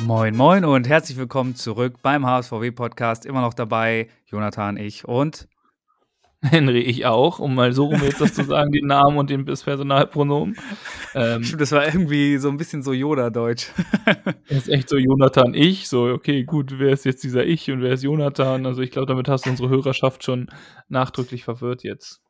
[0.00, 3.24] Moin, moin und herzlich willkommen zurück beim HSVW Podcast.
[3.24, 5.46] Immer noch dabei, Jonathan, ich und
[6.42, 9.46] Henry, ich auch, um mal so rum jetzt das zu sagen, den Namen und den
[9.46, 10.56] das Personalpronomen.
[11.14, 13.72] Ähm, Stimmt, das war irgendwie so ein bisschen so Yoda-Deutsch.
[14.48, 15.88] Ist echt so Jonathan, ich.
[15.88, 18.66] So, okay, gut, wer ist jetzt dieser Ich und wer ist Jonathan?
[18.66, 20.48] Also ich glaube, damit hast du unsere Hörerschaft schon
[20.88, 22.22] nachdrücklich verwirrt jetzt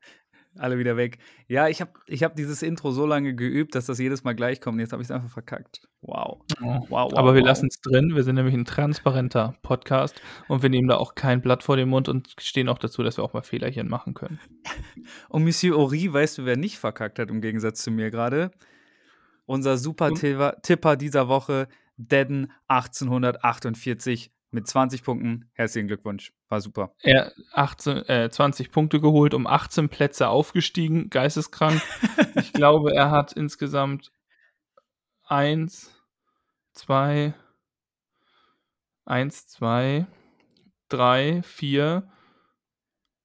[0.56, 1.18] alle wieder weg.
[1.46, 4.60] Ja, ich habe ich hab dieses Intro so lange geübt, dass das jedes Mal gleich
[4.60, 4.80] kommt.
[4.80, 5.82] Jetzt habe ich es einfach verkackt.
[6.00, 6.40] Wow.
[6.60, 7.48] wow, wow Aber wir wow.
[7.48, 8.14] lassen es drin.
[8.14, 11.88] Wir sind nämlich ein transparenter Podcast und wir nehmen da auch kein Blatt vor den
[11.88, 14.38] Mund und stehen auch dazu, dass wir auch mal Fehlerchen machen können.
[15.28, 18.50] Und Monsieur Ori, weißt du, wer nicht verkackt hat, im Gegensatz zu mir gerade?
[19.46, 25.50] Unser super Tipper dieser Woche, Dedden 1848 mit 20 Punkten.
[25.52, 26.32] Herzlichen Glückwunsch.
[26.48, 26.94] War super.
[27.02, 31.10] Er 18, äh, 20 Punkte geholt, um 18 Plätze aufgestiegen.
[31.10, 31.82] Geisteskrank.
[32.36, 34.10] ich glaube, er hat insgesamt
[35.26, 35.94] 1,
[36.72, 37.34] 2,
[39.04, 40.06] 1, 2,
[40.88, 42.10] 3, 4,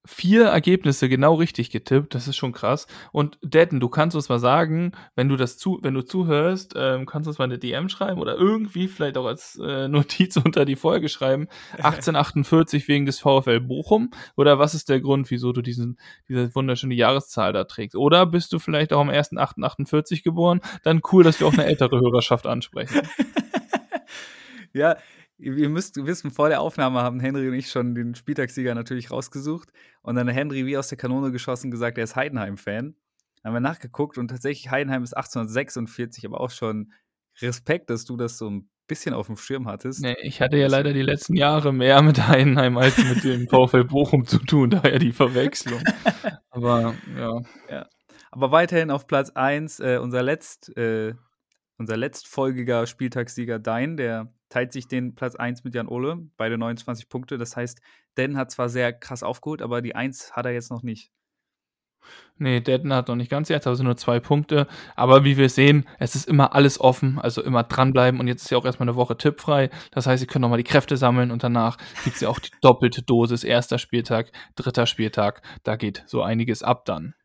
[0.06, 2.14] vier Ergebnisse genau richtig getippt.
[2.14, 2.88] Das ist schon krass.
[3.14, 7.06] Und Detten, du kannst uns mal sagen, wenn du das zu, wenn du zuhörst, ähm,
[7.06, 10.66] kannst du uns mal eine DM schreiben oder irgendwie vielleicht auch als äh, Notiz unter
[10.66, 11.48] die Folge schreiben.
[11.78, 16.96] 1848 wegen des VfL Bochum oder was ist der Grund, wieso du diesen diese wunderschöne
[16.96, 17.96] Jahreszahl da trägst?
[17.96, 20.60] Oder bist du vielleicht auch am 1.8.48 geboren?
[20.84, 23.08] Dann cool, dass wir auch eine ältere Hörerschaft ansprechen.
[24.74, 24.98] ja,
[25.38, 29.70] ihr müsst wissen, vor der Aufnahme haben Henry und ich schon den Spieltagssieger natürlich rausgesucht.
[30.02, 32.96] Und dann hat Henry wie aus der Kanone geschossen gesagt, er ist Heidenheim-Fan.
[33.42, 36.94] Dann haben wir nachgeguckt und tatsächlich Heidenheim ist 1846, aber auch schon
[37.42, 40.02] Respekt, dass du das so ein bisschen auf dem Schirm hattest.
[40.02, 43.86] Nee, ich hatte ja leider die letzten Jahre mehr mit Heidenheim als mit dem VfL
[43.86, 45.82] Bochum zu tun, daher die Verwechslung.
[46.50, 47.42] aber ja.
[47.70, 47.88] ja.
[48.32, 51.14] Aber weiterhin auf Platz 1 äh, unser letzt äh,
[51.78, 57.10] unser letztfolgiger Spieltagssieger Dein, der teilt sich den Platz 1 mit Jan Ole, beide 29
[57.10, 57.40] Punkte.
[57.40, 57.82] Das heißt,
[58.18, 61.12] Den hat zwar sehr krass aufgeholt, aber die 1 hat er jetzt noch nicht.
[62.38, 64.68] Nee, Detten hat noch nicht ganz jetzt, also nur zwei Punkte.
[64.96, 68.20] Aber wie wir sehen, es ist immer alles offen, also immer dranbleiben.
[68.20, 69.72] Und jetzt ist ja auch erstmal eine Woche tippfrei.
[69.92, 72.52] Das heißt, Sie können nochmal die Kräfte sammeln und danach gibt es ja auch die
[72.62, 73.44] doppelte Dosis.
[73.44, 75.42] Erster Spieltag, dritter Spieltag.
[75.64, 77.16] Da geht so einiges ab dann.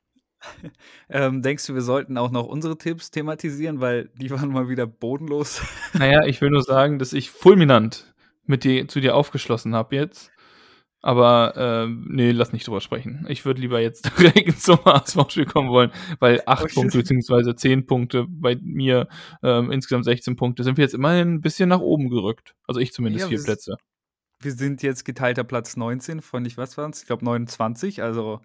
[1.11, 4.87] Ähm, denkst du, wir sollten auch noch unsere Tipps thematisieren, weil die waren mal wieder
[4.87, 5.63] bodenlos?
[5.95, 10.31] Naja, ich will nur sagen, dass ich fulminant mit dir, zu dir aufgeschlossen habe jetzt.
[11.01, 13.25] Aber ähm, nee, lass nicht drüber sprechen.
[13.29, 16.75] Ich würde lieber jetzt direkt zum HSV-Spiel kommen wollen, weil acht okay.
[16.75, 17.55] Punkte bzw.
[17.55, 19.07] zehn Punkte bei mir,
[19.43, 22.57] ähm, insgesamt 16 Punkte, sind wir jetzt immerhin ein bisschen nach oben gerückt.
[22.67, 23.77] Also ich zumindest ja, vier Plätze.
[24.41, 27.01] Wir sind jetzt geteilter Platz 19 von, ich was waren es?
[27.01, 28.41] Ich glaube 29, also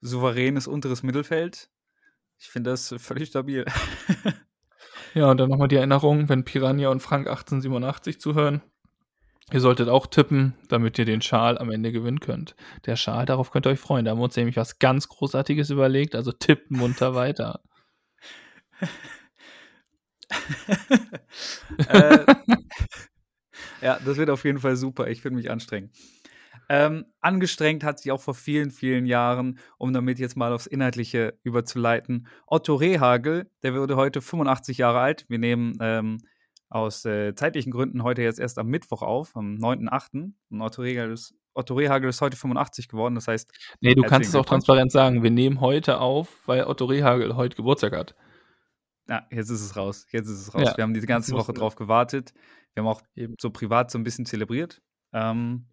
[0.00, 1.70] souveränes unteres Mittelfeld.
[2.38, 3.64] Ich finde das völlig stabil.
[5.14, 8.62] ja, und dann nochmal die Erinnerung, wenn Piranha und Frank 1887 zuhören.
[9.52, 12.54] Ihr solltet auch tippen, damit ihr den Schal am Ende gewinnen könnt.
[12.86, 14.04] Der Schal, darauf könnt ihr euch freuen.
[14.04, 16.14] Da haben wir uns nämlich was ganz Großartiges überlegt.
[16.14, 17.60] Also tippt munter weiter.
[21.88, 22.24] äh,
[23.82, 25.08] ja, das wird auf jeden Fall super.
[25.08, 25.90] Ich würde mich anstrengen.
[26.72, 31.36] Ähm, angestrengt hat sich auch vor vielen, vielen Jahren, um damit jetzt mal aufs Inhaltliche
[31.42, 32.28] überzuleiten.
[32.46, 35.24] Otto Rehagel, der wurde heute 85 Jahre alt.
[35.28, 36.18] Wir nehmen ähm,
[36.68, 40.32] aus äh, zeitlichen Gründen heute jetzt erst am Mittwoch auf, am 9.8.
[40.50, 43.50] Und Otto Rehagel ist Otto Rehagel ist heute 85 geworden, das heißt.
[43.80, 45.24] Nee, du kannst es auch transparent sagen.
[45.24, 48.14] Wir nehmen heute auf, weil Otto Rehagel heute Geburtstag hat.
[49.08, 50.06] Ja, jetzt ist es raus.
[50.12, 50.62] Jetzt ist es raus.
[50.68, 52.32] Ja, wir haben die ganze Woche drauf gewartet.
[52.74, 54.80] Wir haben auch eben so privat so ein bisschen zelebriert.
[55.12, 55.66] Ähm,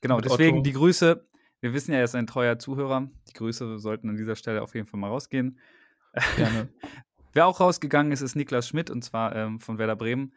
[0.00, 0.62] Genau, deswegen Otto.
[0.62, 1.26] die Grüße.
[1.60, 3.10] Wir wissen ja, er ist ein treuer Zuhörer.
[3.28, 5.58] Die Grüße sollten an dieser Stelle auf jeden Fall mal rausgehen.
[6.36, 6.68] Gerne.
[7.32, 10.34] Wer auch rausgegangen ist, ist Niklas Schmidt und zwar ähm, von Werder Bremen.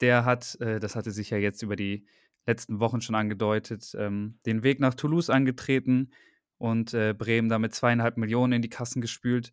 [0.00, 2.06] Der hat, äh, das hatte sich ja jetzt über die
[2.46, 6.10] letzten Wochen schon angedeutet, ähm, den Weg nach Toulouse angetreten
[6.58, 9.52] und äh, Bremen damit zweieinhalb Millionen in die Kassen gespült.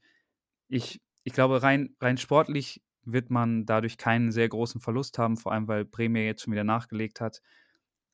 [0.67, 5.51] Ich, ich glaube, rein, rein sportlich wird man dadurch keinen sehr großen Verlust haben, vor
[5.51, 7.41] allem weil Bremen ja jetzt schon wieder nachgelegt hat.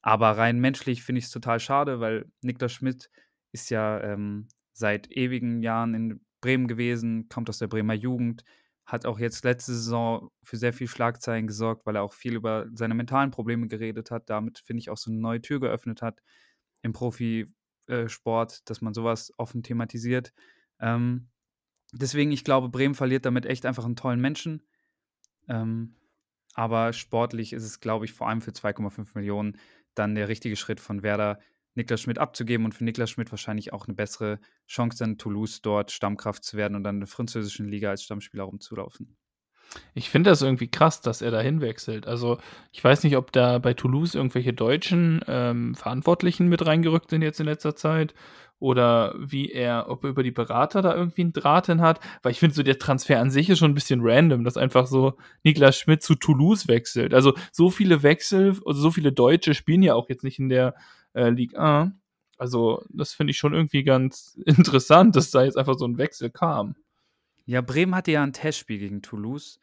[0.01, 3.10] Aber rein menschlich finde ich es total schade, weil Niklas Schmidt
[3.51, 8.44] ist ja ähm, seit ewigen Jahren in Bremen gewesen, kommt aus der Bremer Jugend,
[8.86, 12.68] hat auch jetzt letzte Saison für sehr viel Schlagzeilen gesorgt, weil er auch viel über
[12.74, 14.30] seine mentalen Probleme geredet hat.
[14.30, 16.22] Damit finde ich auch so eine neue Tür geöffnet hat
[16.81, 20.34] im Profisport, äh, dass man sowas offen thematisiert.
[20.80, 21.30] Ähm,
[21.92, 24.63] deswegen, ich glaube, Bremen verliert damit echt einfach einen tollen Menschen.
[25.48, 25.96] Ähm,
[26.56, 29.57] aber sportlich ist es, glaube ich, vor allem für 2,5 Millionen
[29.95, 31.39] dann der richtige Schritt von Werder,
[31.75, 35.91] Niklas Schmidt abzugeben und für Niklas Schmidt wahrscheinlich auch eine bessere Chance, dann Toulouse dort
[35.91, 39.18] Stammkraft zu werden und dann in der französischen Liga als Stammspieler rumzulaufen.
[39.94, 42.07] Ich finde das irgendwie krass, dass er da hinwechselt.
[42.07, 42.39] Also,
[42.71, 47.39] ich weiß nicht, ob da bei Toulouse irgendwelche deutschen ähm, Verantwortlichen mit reingerückt sind jetzt
[47.39, 48.13] in letzter Zeit
[48.59, 52.33] oder wie er, ob er über die Berater da irgendwie einen Draht hin hat, weil
[52.33, 55.13] ich finde so der Transfer an sich ist schon ein bisschen random, dass einfach so
[55.44, 57.13] Niklas Schmidt zu Toulouse wechselt.
[57.13, 60.75] Also so viele Wechsel, also so viele Deutsche spielen ja auch jetzt nicht in der
[61.13, 61.91] äh, Ligue 1.
[62.38, 66.29] Also das finde ich schon irgendwie ganz interessant, dass da jetzt einfach so ein Wechsel
[66.29, 66.75] kam.
[67.45, 69.59] Ja, Bremen hatte ja ein Testspiel gegen Toulouse.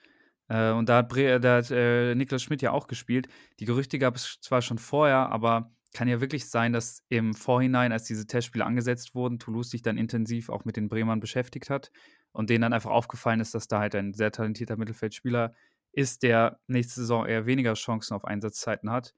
[0.49, 3.28] Äh, und da hat, Bre da hat äh, Niklas Schmidt ja auch gespielt.
[3.60, 7.93] Die Gerüchte gab es zwar schon vorher, aber kann ja wirklich sein, dass im Vorhinein,
[7.93, 11.91] als diese Testspiele angesetzt wurden, Toulouse sich dann intensiv auch mit den Bremern beschäftigt hat
[12.33, 15.55] und denen dann einfach aufgefallen ist, dass da halt ein sehr talentierter Mittelfeldspieler
[15.93, 19.15] ist, der nächste Saison eher weniger Chancen auf Einsatzzeiten hat.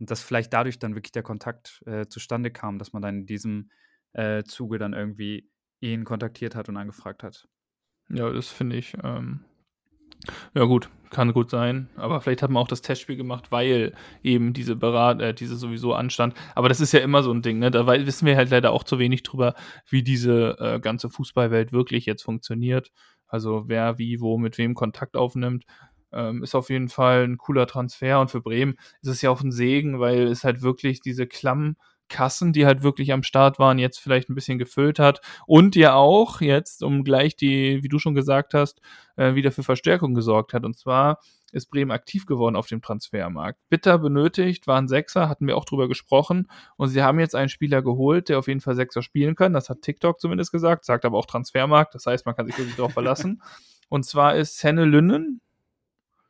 [0.00, 3.26] Und dass vielleicht dadurch dann wirklich der Kontakt äh, zustande kam, dass man dann in
[3.26, 3.70] diesem
[4.12, 5.48] äh, Zuge dann irgendwie
[5.80, 7.48] ihn kontaktiert hat und angefragt hat.
[8.08, 9.44] Ja, das finde ich ähm,
[10.54, 11.88] ja, gut, kann gut sein.
[11.96, 15.94] Aber vielleicht hat man auch das Testspiel gemacht, weil eben diese Berat, äh, diese sowieso
[15.94, 16.34] anstand.
[16.54, 17.70] Aber das ist ja immer so ein Ding, ne?
[17.70, 19.54] Da wissen wir halt leider auch zu wenig drüber,
[19.88, 22.90] wie diese äh, ganze Fußballwelt wirklich jetzt funktioniert.
[23.26, 25.64] Also wer wie, wo, mit wem Kontakt aufnimmt.
[26.10, 29.42] Ähm, ist auf jeden Fall ein cooler Transfer und für Bremen ist es ja auch
[29.42, 31.76] ein Segen, weil es halt wirklich diese Klamm
[32.08, 35.94] Kassen, die halt wirklich am Start waren, jetzt vielleicht ein bisschen gefüllt hat und ja
[35.94, 38.80] auch jetzt, um gleich die, wie du schon gesagt hast,
[39.16, 40.64] äh, wieder für Verstärkung gesorgt hat.
[40.64, 41.20] Und zwar
[41.52, 43.58] ist Bremen aktiv geworden auf dem Transfermarkt.
[43.68, 46.48] Bitter benötigt, waren Sechser, hatten wir auch drüber gesprochen.
[46.76, 49.52] Und sie haben jetzt einen Spieler geholt, der auf jeden Fall Sechser spielen kann.
[49.52, 51.94] Das hat TikTok zumindest gesagt, sagt aber auch Transfermarkt.
[51.94, 53.42] Das heißt, man kann sich wirklich darauf verlassen.
[53.88, 55.40] Und zwar ist Henne Lünnen.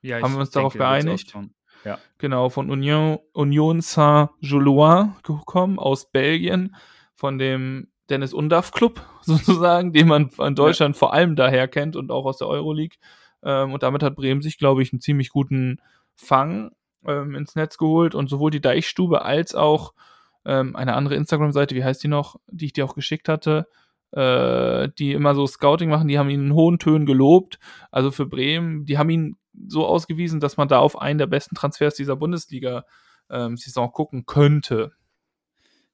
[0.01, 1.37] Ja, haben wir uns darauf geeinigt.
[1.85, 1.99] Ja.
[2.19, 6.75] Genau, von Union, Union Saint-Gillois gekommen, aus Belgien,
[7.15, 10.99] von dem Dennis Undaff Club sozusagen, den man in Deutschland ja.
[10.99, 12.99] vor allem daher kennt und auch aus der Euroleague.
[13.43, 15.81] Ähm, und damit hat Bremen sich, glaube ich, einen ziemlich guten
[16.15, 16.73] Fang
[17.07, 19.93] ähm, ins Netz geholt und sowohl die Deichstube als auch
[20.45, 23.69] ähm, eine andere Instagram-Seite, wie heißt die noch, die ich dir auch geschickt hatte,
[24.13, 27.59] äh, die immer so Scouting machen, die haben ihn in hohen Tönen gelobt.
[27.91, 31.55] Also für Bremen, die haben ihn so ausgewiesen, dass man da auf einen der besten
[31.55, 34.93] Transfers dieser Bundesliga-Saison ähm, gucken könnte.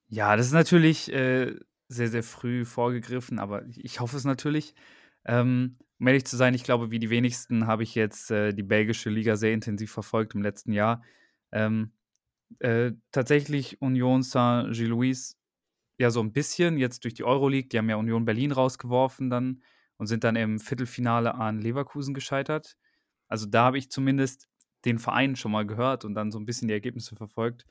[0.09, 1.55] Ja, das ist natürlich äh,
[1.89, 4.75] sehr, sehr früh vorgegriffen, aber ich hoffe es natürlich.
[5.25, 8.63] Ähm, um ehrlich zu sein, ich glaube, wie die wenigsten habe ich jetzt äh, die
[8.63, 11.03] belgische Liga sehr intensiv verfolgt im letzten Jahr.
[11.53, 11.93] Ähm,
[12.59, 15.35] äh, tatsächlich Union Saint-Gilloise
[15.99, 17.69] ja so ein bisschen jetzt durch die Euroleague.
[17.69, 19.63] Die haben ja Union Berlin rausgeworfen dann
[19.97, 22.77] und sind dann im Viertelfinale an Leverkusen gescheitert.
[23.35, 24.49] Also da habe ich zumindest
[24.85, 27.67] den Verein schon mal gehört und dann so ein bisschen die Ergebnisse verfolgt.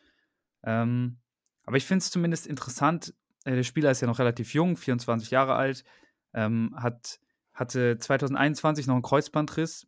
[0.62, 1.20] Ähm,
[1.64, 3.14] aber ich finde es zumindest interessant.
[3.46, 5.86] Äh, der Spieler ist ja noch relativ jung, 24 Jahre alt,
[6.34, 7.22] ähm, hat,
[7.54, 9.88] hatte 2021 noch einen Kreuzbandriss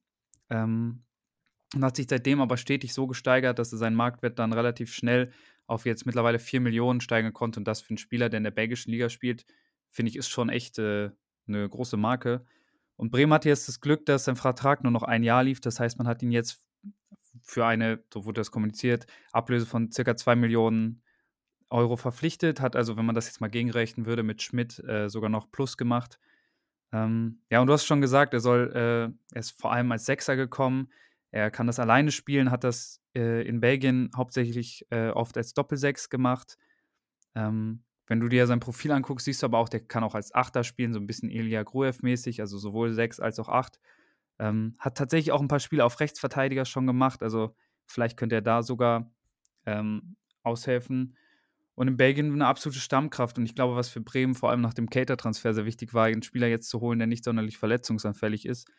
[0.49, 1.03] ähm,
[1.73, 5.33] und hat sich seitdem aber stetig so gesteigert, dass er seinen Marktwert dann relativ schnell
[5.67, 7.59] auf jetzt mittlerweile 4 Millionen steigen konnte.
[7.59, 9.45] Und das für einen Spieler, der in der belgischen Liga spielt,
[9.89, 11.09] finde ich, ist schon echt äh,
[11.49, 12.45] eine große Marke.
[12.97, 15.59] Und Bremen hatte jetzt das Glück, dass sein Vertrag nur noch ein Jahr lief.
[15.59, 16.63] Das heißt, man hat ihn jetzt
[17.43, 21.01] für eine, so wurde das kommuniziert, Ablöse von circa 2 Millionen
[21.69, 22.61] Euro verpflichtet.
[22.61, 25.77] Hat also, wenn man das jetzt mal gegenrechnen würde, mit Schmidt äh, sogar noch Plus
[25.77, 26.19] gemacht.
[26.91, 30.05] Ähm, ja, und du hast schon gesagt, er soll, äh, er ist vor allem als
[30.05, 30.89] Sechser gekommen.
[31.31, 36.09] Er kann das alleine spielen, hat das äh, in Belgien hauptsächlich äh, oft als Doppelsechs
[36.09, 36.57] gemacht.
[37.35, 40.33] Ähm, wenn du dir sein Profil anguckst, siehst du aber auch, der kann auch als
[40.33, 43.79] Achter spielen, so ein bisschen Elia Gruev-mäßig, also sowohl sechs als auch acht.
[44.37, 48.41] Ähm, hat tatsächlich auch ein paar Spiele auf Rechtsverteidiger schon gemacht, also vielleicht könnte er
[48.41, 49.11] da sogar
[49.65, 51.15] ähm, aushelfen.
[51.75, 53.37] Und in Belgien eine absolute Stammkraft.
[53.37, 56.23] Und ich glaube, was für Bremen vor allem nach dem Cater-Transfer sehr wichtig war, einen
[56.23, 58.69] Spieler jetzt zu holen, der nicht sonderlich verletzungsanfällig ist.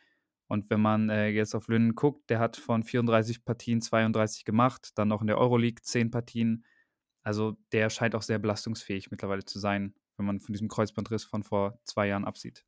[0.49, 4.92] Und wenn man äh, jetzt auf Lünen guckt, der hat von 34 Partien 32 gemacht,
[4.97, 6.64] dann noch in der Euroleague 10 Partien.
[7.26, 11.42] Also der scheint auch sehr belastungsfähig mittlerweile zu sein, wenn man von diesem Kreuzbandriss von
[11.42, 12.64] vor zwei Jahren absieht.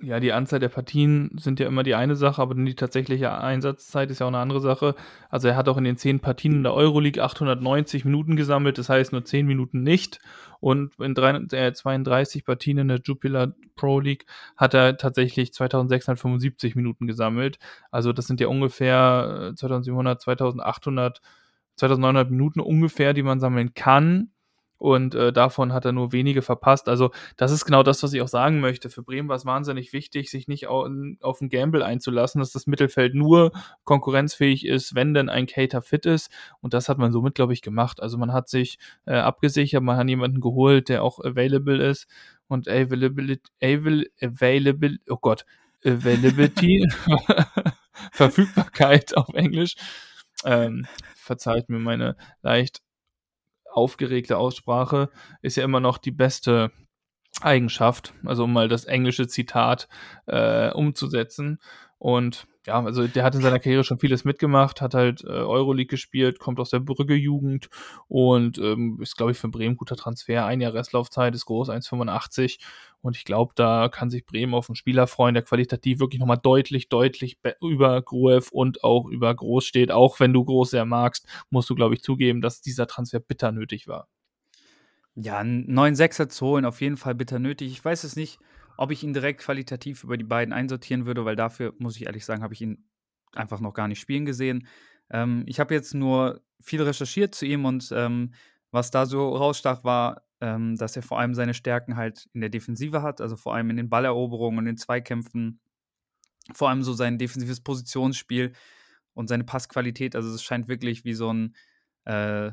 [0.00, 4.08] Ja, die Anzahl der Partien sind ja immer die eine Sache, aber die tatsächliche Einsatzzeit
[4.12, 4.94] ist ja auch eine andere Sache.
[5.30, 8.88] Also er hat auch in den zehn Partien in der Euroleague 890 Minuten gesammelt, das
[8.88, 10.20] heißt nur zehn Minuten nicht.
[10.60, 14.26] Und in 32 Partien in der Jupiler Pro League
[14.56, 17.58] hat er tatsächlich 2675 Minuten gesammelt.
[17.90, 21.20] Also das sind ja ungefähr 2700, 2800,
[21.78, 24.30] 2900 Minuten ungefähr, die man sammeln kann.
[24.80, 26.88] und äh, davon hat er nur wenige verpasst.
[26.88, 28.90] Also das ist genau das, was ich auch sagen möchte.
[28.90, 30.88] Für Bremen war es wahnsinnig wichtig, sich nicht auf,
[31.20, 33.50] auf einen Gamble einzulassen, dass das Mittelfeld nur
[33.84, 36.30] konkurrenzfähig ist, wenn denn ein Cater fit ist.
[36.60, 38.00] Und das hat man somit, glaube ich, gemacht.
[38.00, 42.06] Also man hat sich äh, abgesichert, man hat jemanden geholt, der auch available ist.
[42.46, 45.44] Und availability, availability, oh Gott,
[45.84, 46.86] availability,
[48.12, 49.74] Verfügbarkeit auf Englisch.
[50.44, 50.86] Ähm,
[51.28, 52.82] verzeiht mir meine leicht
[53.72, 55.10] aufgeregte Aussprache
[55.42, 56.72] ist ja immer noch die beste
[57.40, 59.88] Eigenschaft, also um mal das englische Zitat
[60.26, 61.60] äh, umzusetzen.
[61.98, 65.90] Und ja, also der hat in seiner Karriere schon vieles mitgemacht, hat halt äh, Euroleague
[65.90, 67.68] gespielt, kommt aus der Brügge-Jugend
[68.08, 70.46] und ähm, ist, glaube ich, für Bremen guter Transfer.
[70.46, 72.58] Ein Jahr Restlaufzeit ist groß, 1,85
[73.00, 76.38] und ich glaube, da kann sich Bremen auf einen Spieler freuen, der qualitativ wirklich nochmal
[76.38, 79.92] deutlich, deutlich über Gruev und auch über Groß steht.
[79.92, 83.52] Auch wenn du Groß sehr magst, musst du, glaube ich, zugeben, dass dieser Transfer bitter
[83.52, 84.08] nötig war.
[85.14, 87.72] Ja, einen neuen Sechser zu holen, auf jeden Fall bitter nötig.
[87.72, 88.38] Ich weiß es nicht,
[88.76, 92.24] ob ich ihn direkt qualitativ über die beiden einsortieren würde, weil dafür, muss ich ehrlich
[92.24, 92.88] sagen, habe ich ihn
[93.34, 94.66] einfach noch gar nicht spielen gesehen.
[95.10, 98.34] Ähm, ich habe jetzt nur viel recherchiert zu ihm und ähm,
[98.70, 102.50] was da so rausstach, war, ähm, dass er vor allem seine Stärken halt in der
[102.50, 105.60] Defensive hat, also vor allem in den Balleroberungen und den Zweikämpfen,
[106.54, 108.52] vor allem so sein defensives Positionsspiel
[109.14, 110.16] und seine Passqualität.
[110.16, 111.54] Also es scheint wirklich wie so ein
[112.04, 112.52] äh,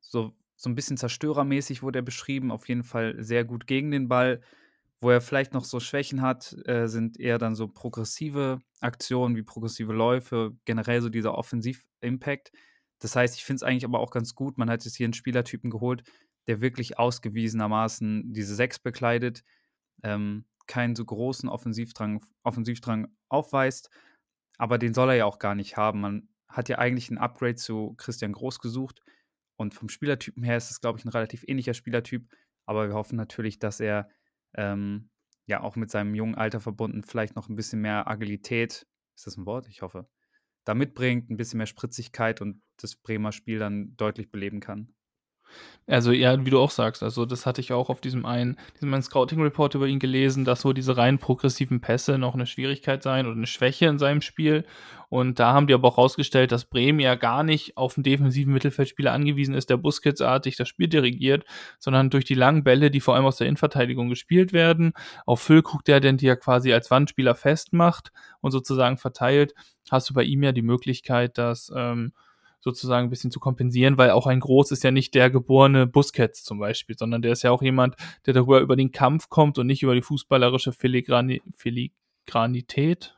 [0.00, 4.08] so, so ein bisschen zerstörermäßig wurde er beschrieben, auf jeden Fall sehr gut gegen den
[4.08, 4.40] Ball
[5.00, 9.42] wo er vielleicht noch so Schwächen hat, äh, sind eher dann so progressive Aktionen wie
[9.42, 12.52] progressive Läufe, generell so dieser Offensiv-Impact.
[12.98, 14.58] Das heißt, ich finde es eigentlich aber auch ganz gut.
[14.58, 16.02] Man hat jetzt hier einen Spielertypen geholt,
[16.46, 19.44] der wirklich ausgewiesenermaßen diese Sechs bekleidet,
[20.02, 23.90] ähm, keinen so großen Offensivdrang, Offensivdrang aufweist,
[24.58, 26.00] aber den soll er ja auch gar nicht haben.
[26.00, 29.02] Man hat ja eigentlich ein Upgrade zu Christian Groß gesucht
[29.56, 32.30] und vom Spielertypen her ist es, glaube ich, ein relativ ähnlicher Spielertyp,
[32.66, 34.08] aber wir hoffen natürlich, dass er
[34.54, 35.10] ähm,
[35.46, 39.36] ja auch mit seinem jungen Alter verbunden vielleicht noch ein bisschen mehr Agilität, ist das
[39.36, 39.68] ein Wort?
[39.68, 40.08] Ich hoffe,
[40.64, 44.94] da mitbringt, ein bisschen mehr Spritzigkeit und das Bremer Spiel dann deutlich beleben kann.
[45.90, 48.94] Also ja, wie du auch sagst, also das hatte ich auch auf diesem einen, diesem
[48.94, 53.26] einen Scouting-Report über ihn gelesen, dass so diese rein progressiven Pässe noch eine Schwierigkeit seien
[53.26, 54.64] oder eine Schwäche in seinem Spiel.
[55.08, 58.52] Und da haben die aber auch rausgestellt, dass Bremen ja gar nicht auf einen defensiven
[58.52, 61.44] Mittelfeldspieler angewiesen ist, der Busquets-artig das Spiel dirigiert,
[61.80, 64.92] sondern durch die langen Bälle, die vor allem aus der Innenverteidigung gespielt werden,
[65.26, 69.54] auf Füllkrug, der denn die ja quasi als Wandspieler festmacht und sozusagen verteilt,
[69.90, 72.12] hast du bei ihm ja die Möglichkeit, dass ähm,
[72.60, 76.44] sozusagen ein bisschen zu kompensieren, weil auch ein Groß ist ja nicht der geborene Busquets
[76.44, 79.66] zum Beispiel, sondern der ist ja auch jemand, der darüber über den Kampf kommt und
[79.66, 83.16] nicht über die fußballerische Filigrani Filigranität.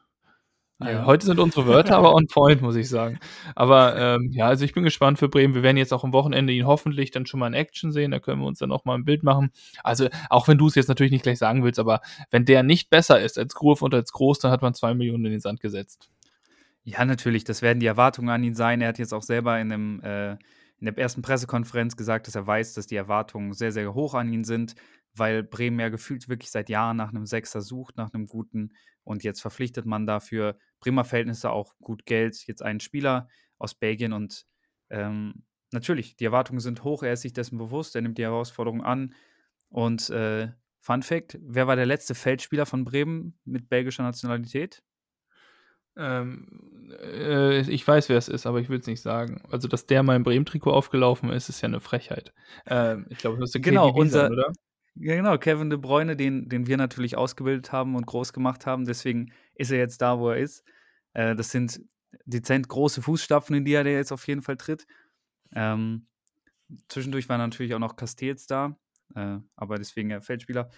[0.80, 0.86] Ja.
[0.86, 3.18] Also heute sind unsere Wörter aber on point, muss ich sagen.
[3.54, 5.54] Aber ähm, ja, also ich bin gespannt für Bremen.
[5.54, 8.10] Wir werden jetzt auch am Wochenende ihn hoffentlich dann schon mal in Action sehen.
[8.10, 9.50] Da können wir uns dann auch mal ein Bild machen.
[9.82, 12.90] Also auch wenn du es jetzt natürlich nicht gleich sagen willst, aber wenn der nicht
[12.90, 15.60] besser ist als Groove und als Groß, dann hat man zwei Millionen in den Sand
[15.60, 16.10] gesetzt.
[16.84, 18.80] Ja, natürlich, das werden die Erwartungen an ihn sein.
[18.80, 22.46] Er hat jetzt auch selber in, dem, äh, in der ersten Pressekonferenz gesagt, dass er
[22.46, 24.74] weiß, dass die Erwartungen sehr, sehr hoch an ihn sind,
[25.14, 28.72] weil Bremen ja gefühlt wirklich seit Jahren nach einem Sechser sucht, nach einem guten.
[29.04, 34.12] Und jetzt verpflichtet man dafür Bremer Verhältnisse auch gut Geld, jetzt einen Spieler aus Belgien.
[34.12, 34.44] Und
[34.90, 38.82] ähm, natürlich, die Erwartungen sind hoch, er ist sich dessen bewusst, er nimmt die Herausforderung
[38.82, 39.14] an.
[39.68, 40.48] Und äh,
[40.80, 44.82] Fun Fact: Wer war der letzte Feldspieler von Bremen mit belgischer Nationalität?
[45.96, 46.46] Ähm,
[47.02, 49.42] äh, ich weiß, wer es ist, aber ich will es nicht sagen.
[49.50, 52.32] Also, dass der mal im Bremen-Trikot aufgelaufen ist, ist ja eine Frechheit.
[52.66, 54.52] Ähm, ich glaube, das müsste genau, KDB unser, sein, oder?
[54.94, 58.84] Ja, genau, Kevin De Bruyne, den, den wir natürlich ausgebildet haben und groß gemacht haben.
[58.84, 60.64] Deswegen ist er jetzt da, wo er ist.
[61.14, 61.80] Äh, das sind
[62.26, 64.86] dezent große Fußstapfen, in die er jetzt auf jeden Fall tritt.
[65.54, 66.06] Ähm,
[66.88, 68.76] zwischendurch war natürlich auch noch Castells da,
[69.14, 70.70] äh, aber deswegen er Feldspieler.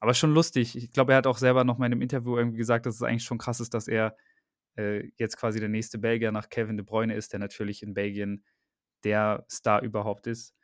[0.00, 0.76] Aber schon lustig.
[0.76, 3.02] Ich glaube, er hat auch selber noch mal in einem Interview irgendwie gesagt, dass es
[3.02, 4.16] eigentlich schon krass ist, dass er
[4.76, 8.44] äh, jetzt quasi der nächste Belgier nach Kevin De Bruyne ist, der natürlich in Belgien
[9.04, 10.54] der Star überhaupt ist.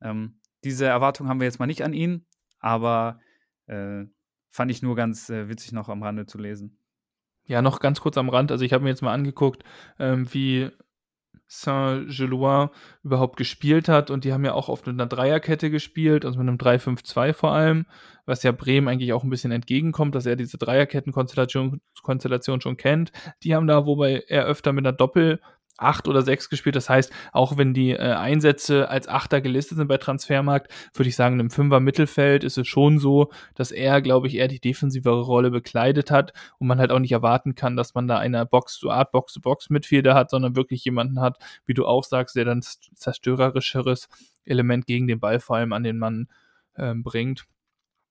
[0.00, 2.26] Ähm, diese Erwartung haben wir jetzt mal nicht an ihn,
[2.58, 3.20] aber
[3.66, 4.04] äh,
[4.50, 6.78] fand ich nur ganz äh, witzig noch am Rande zu lesen.
[7.44, 8.50] Ja, noch ganz kurz am Rand.
[8.50, 9.62] Also ich habe mir jetzt mal angeguckt,
[9.98, 10.70] ähm, wie
[11.48, 12.70] Saint-Gelois
[13.02, 14.10] überhaupt gespielt hat.
[14.10, 17.86] Und die haben ja auch auf einer Dreierkette gespielt, also mit einem 3-5-2 vor allem,
[18.24, 23.12] was ja Bremen eigentlich auch ein bisschen entgegenkommt, dass er diese Dreierkettenkonstellation Konstellation schon kennt.
[23.42, 25.40] Die haben da, wobei er öfter mit einer Doppel
[25.78, 26.76] acht oder sechs gespielt.
[26.76, 31.16] Das heißt, auch wenn die äh, Einsätze als Achter gelistet sind bei Transfermarkt, würde ich
[31.16, 35.22] sagen, im Fünfer Mittelfeld ist es schon so, dass er, glaube ich, eher die defensivere
[35.22, 38.78] Rolle bekleidet hat und man halt auch nicht erwarten kann, dass man da eine Box
[38.78, 42.36] to Art, Box to Box Mitfielder hat, sondern wirklich jemanden hat, wie du auch sagst,
[42.36, 44.08] der dann zerstörerischeres
[44.44, 46.28] Element gegen den Ball vor allem an den Mann
[46.74, 47.46] äh, bringt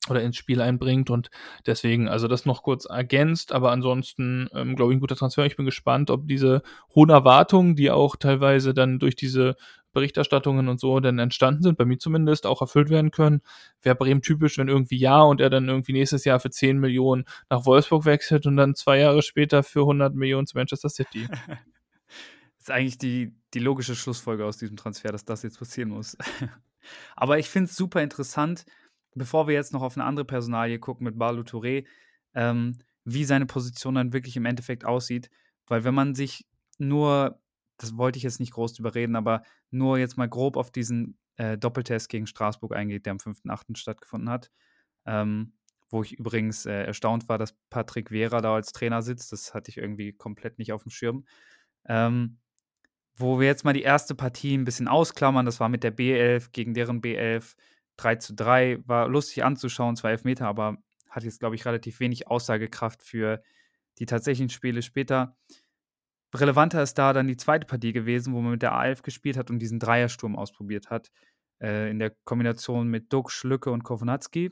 [0.10, 1.30] oder ins Spiel einbringt und
[1.66, 5.46] deswegen, also das noch kurz ergänzt, aber ansonsten ähm, glaube ich ein guter Transfer.
[5.46, 6.62] Ich bin gespannt, ob diese
[6.94, 9.56] hohen Erwartungen, die auch teilweise dann durch diese
[9.96, 13.42] Berichterstattungen und so dann entstanden sind, bei mir zumindest, auch erfüllt werden können.
[13.82, 17.24] Wäre Bremen typisch, wenn irgendwie ja und er dann irgendwie nächstes Jahr für 10 Millionen
[17.50, 21.28] nach Wolfsburg wechselt und dann zwei Jahre später für 100 Millionen zu Manchester City.
[21.28, 21.40] das
[22.60, 26.18] ist eigentlich die, die logische Schlussfolge aus diesem Transfer, dass das jetzt passieren muss.
[27.16, 28.66] aber ich finde es super interessant,
[29.16, 31.86] bevor wir jetzt noch auf eine andere Personalie gucken mit Balu Touré,
[32.34, 35.30] ähm, wie seine Position dann wirklich im Endeffekt aussieht.
[35.68, 36.46] Weil wenn man sich
[36.78, 37.40] nur,
[37.78, 41.58] das wollte ich jetzt nicht groß überreden, aber nur jetzt mal grob auf diesen äh,
[41.58, 43.76] Doppeltest gegen Straßburg eingeht, der am 5.8.
[43.78, 44.52] stattgefunden hat,
[45.06, 45.54] ähm,
[45.90, 49.32] wo ich übrigens äh, erstaunt war, dass Patrick Vera da als Trainer sitzt.
[49.32, 51.26] Das hatte ich irgendwie komplett nicht auf dem Schirm.
[51.88, 52.38] Ähm,
[53.18, 56.50] wo wir jetzt mal die erste Partie ein bisschen ausklammern, das war mit der B11
[56.52, 57.56] gegen deren B11.
[57.98, 60.78] 3 zu 3 war lustig anzuschauen, zwei Elfmeter, aber
[61.10, 63.42] hat jetzt, glaube ich, relativ wenig Aussagekraft für
[64.00, 65.38] die tatsächlichen Spiele später.
[66.34, 69.50] Relevanter ist da dann die zweite Partie gewesen, wo man mit der A11 gespielt hat
[69.50, 71.12] und diesen Dreiersturm ausprobiert hat.
[71.62, 74.52] Äh, in der Kombination mit Duck, Schlücke und Kovnatski.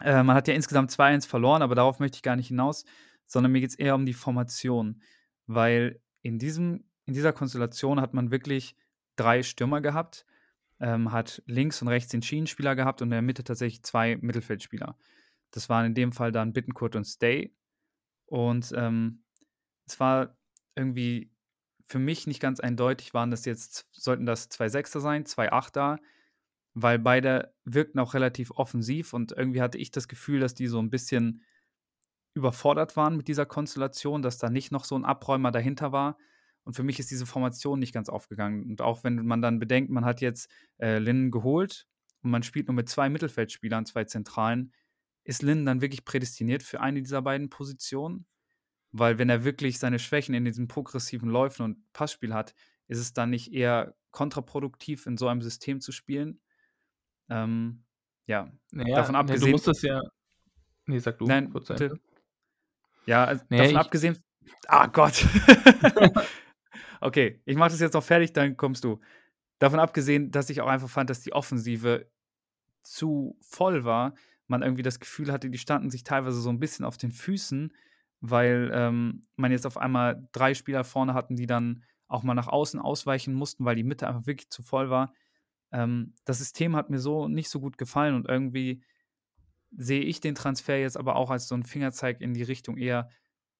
[0.00, 2.84] Äh, man hat ja insgesamt 2-1 verloren, aber darauf möchte ich gar nicht hinaus,
[3.26, 5.02] sondern mir geht es eher um die Formation.
[5.46, 8.76] Weil in, diesem, in dieser Konstellation hat man wirklich
[9.16, 10.24] drei Stürmer gehabt
[10.80, 14.96] ähm, hat links und rechts den Schienenspieler gehabt und in der Mitte tatsächlich zwei Mittelfeldspieler.
[15.50, 17.54] Das waren in dem Fall dann Bittenkurt und Stay.
[18.26, 19.22] Und ähm,
[19.86, 20.36] es war
[20.74, 21.30] irgendwie
[21.86, 25.98] für mich nicht ganz eindeutig, waren das jetzt, sollten das zwei Sechster sein, zwei Achter,
[26.72, 30.78] weil beide wirkten auch relativ offensiv und irgendwie hatte ich das Gefühl, dass die so
[30.78, 31.42] ein bisschen
[32.34, 36.16] überfordert waren mit dieser Konstellation, dass da nicht noch so ein Abräumer dahinter war,
[36.70, 38.62] und für mich ist diese Formation nicht ganz aufgegangen.
[38.62, 40.48] Und auch wenn man dann bedenkt, man hat jetzt
[40.78, 41.88] äh, Linnen geholt
[42.22, 44.72] und man spielt nur mit zwei Mittelfeldspielern, zwei Zentralen,
[45.24, 48.24] ist Linnen dann wirklich prädestiniert für eine dieser beiden Positionen?
[48.92, 52.54] Weil wenn er wirklich seine Schwächen in diesen progressiven Läufen und Passspiel hat,
[52.86, 56.40] ist es dann nicht eher kontraproduktiv, in so einem System zu spielen?
[57.30, 57.82] Ähm,
[58.26, 59.40] ja, naja, davon abgesehen.
[59.40, 60.00] Nee, du musst das ja.
[60.86, 61.26] Nee, sag du.
[61.26, 61.98] Nein, bitte.
[63.06, 64.18] Ja, also naja, davon abgesehen.
[64.68, 65.26] Ah Gott.
[67.00, 69.00] Okay, ich mache das jetzt noch fertig, dann kommst du.
[69.58, 72.10] Davon abgesehen, dass ich auch einfach fand, dass die Offensive
[72.82, 74.14] zu voll war,
[74.46, 77.72] man irgendwie das Gefühl hatte, die standen sich teilweise so ein bisschen auf den Füßen,
[78.20, 82.48] weil ähm, man jetzt auf einmal drei Spieler vorne hatten, die dann auch mal nach
[82.48, 85.14] außen ausweichen mussten, weil die Mitte einfach wirklich zu voll war.
[85.72, 88.82] Ähm, das System hat mir so nicht so gut gefallen und irgendwie
[89.76, 93.08] sehe ich den Transfer jetzt aber auch als so ein Fingerzeig in die Richtung eher,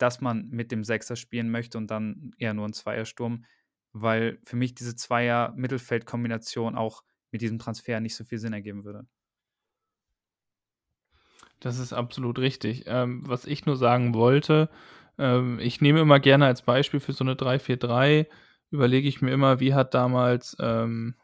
[0.02, 3.44] dass man mit dem Sechser spielen möchte und dann eher nur einen Zweiersturm,
[3.92, 9.06] weil für mich diese Zweier-Mittelfeld-Kombination auch mit diesem Transfer nicht so viel Sinn ergeben würde.
[11.60, 12.84] Das ist absolut richtig.
[12.86, 14.70] Ähm, was ich nur sagen wollte,
[15.18, 18.26] ähm, ich nehme immer gerne als Beispiel für so eine 3-4-3,
[18.70, 21.16] überlege ich mir immer, wie hat damals ähm,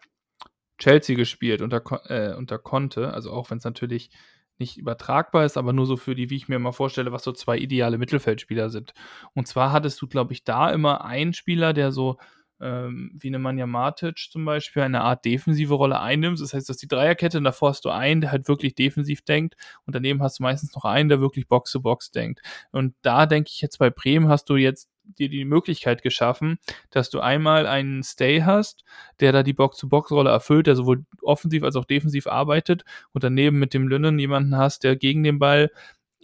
[0.79, 4.11] Chelsea gespielt unter, äh, unter Conte, also auch wenn es natürlich
[4.59, 7.33] nicht übertragbar ist, aber nur so für die, wie ich mir mal vorstelle, was so
[7.33, 8.95] zwei ideale Mittelfeldspieler sind.
[9.35, 12.17] Und zwar hattest du, glaube ich, da immer einen Spieler, der so
[12.61, 16.41] ähm, wie Nemanja Matic zum Beispiel eine Art defensive Rolle einnimmt.
[16.41, 19.57] Das heißt, dass die Dreierkette, und davor hast du einen, der halt wirklich defensiv denkt
[19.85, 22.41] und daneben hast du meistens noch einen, der wirklich Box-to-Box -Box denkt.
[22.73, 24.89] Und da denke ich jetzt bei Bremen hast du jetzt
[25.19, 26.59] dir die Möglichkeit geschaffen,
[26.91, 28.85] dass du einmal einen Stay hast,
[29.21, 33.75] der da die Box-to-Box-Rolle erfüllt, der sowohl offensiv als auch defensiv arbeitet und daneben mit
[33.75, 35.71] dem Lünnen jemanden hast, der gegen den Ball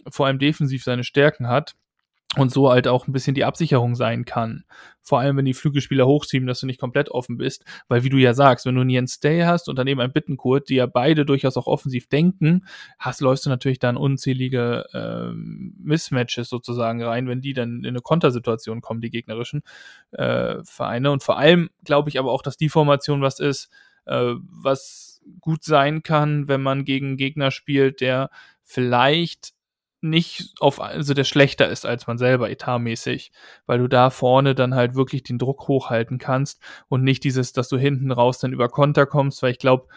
[0.09, 1.75] vor allem defensiv seine Stärken hat
[2.37, 4.63] und so halt auch ein bisschen die Absicherung sein kann.
[5.01, 8.17] Vor allem, wenn die Flügelspieler hochziehen, dass du nicht komplett offen bist, weil wie du
[8.17, 11.25] ja sagst, wenn du einen Jens Stay hast und daneben einen Bittenkurt, die ja beide
[11.25, 12.65] durchaus auch offensiv denken,
[12.97, 18.01] hast, läufst du natürlich dann unzählige äh, Mismatches sozusagen rein, wenn die dann in eine
[18.01, 19.61] Kontersituation kommen, die gegnerischen
[20.11, 21.11] äh, Vereine.
[21.11, 23.69] Und vor allem glaube ich aber auch, dass die Formation was ist,
[24.05, 28.29] äh, was gut sein kann, wenn man gegen Gegner spielt, der
[28.63, 29.52] vielleicht
[30.03, 33.31] nicht auf, also der schlechter ist als man selber, etatmäßig,
[33.65, 37.69] weil du da vorne dann halt wirklich den Druck hochhalten kannst und nicht dieses, dass
[37.69, 39.87] du hinten raus dann über Konter kommst, weil ich glaube,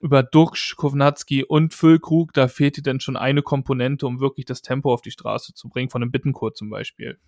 [0.00, 4.60] über Duxch, Kovnatski und Füllkrug, da fehlt dir dann schon eine Komponente, um wirklich das
[4.60, 7.18] Tempo auf die Straße zu bringen, von einem Bittenkurt zum Beispiel.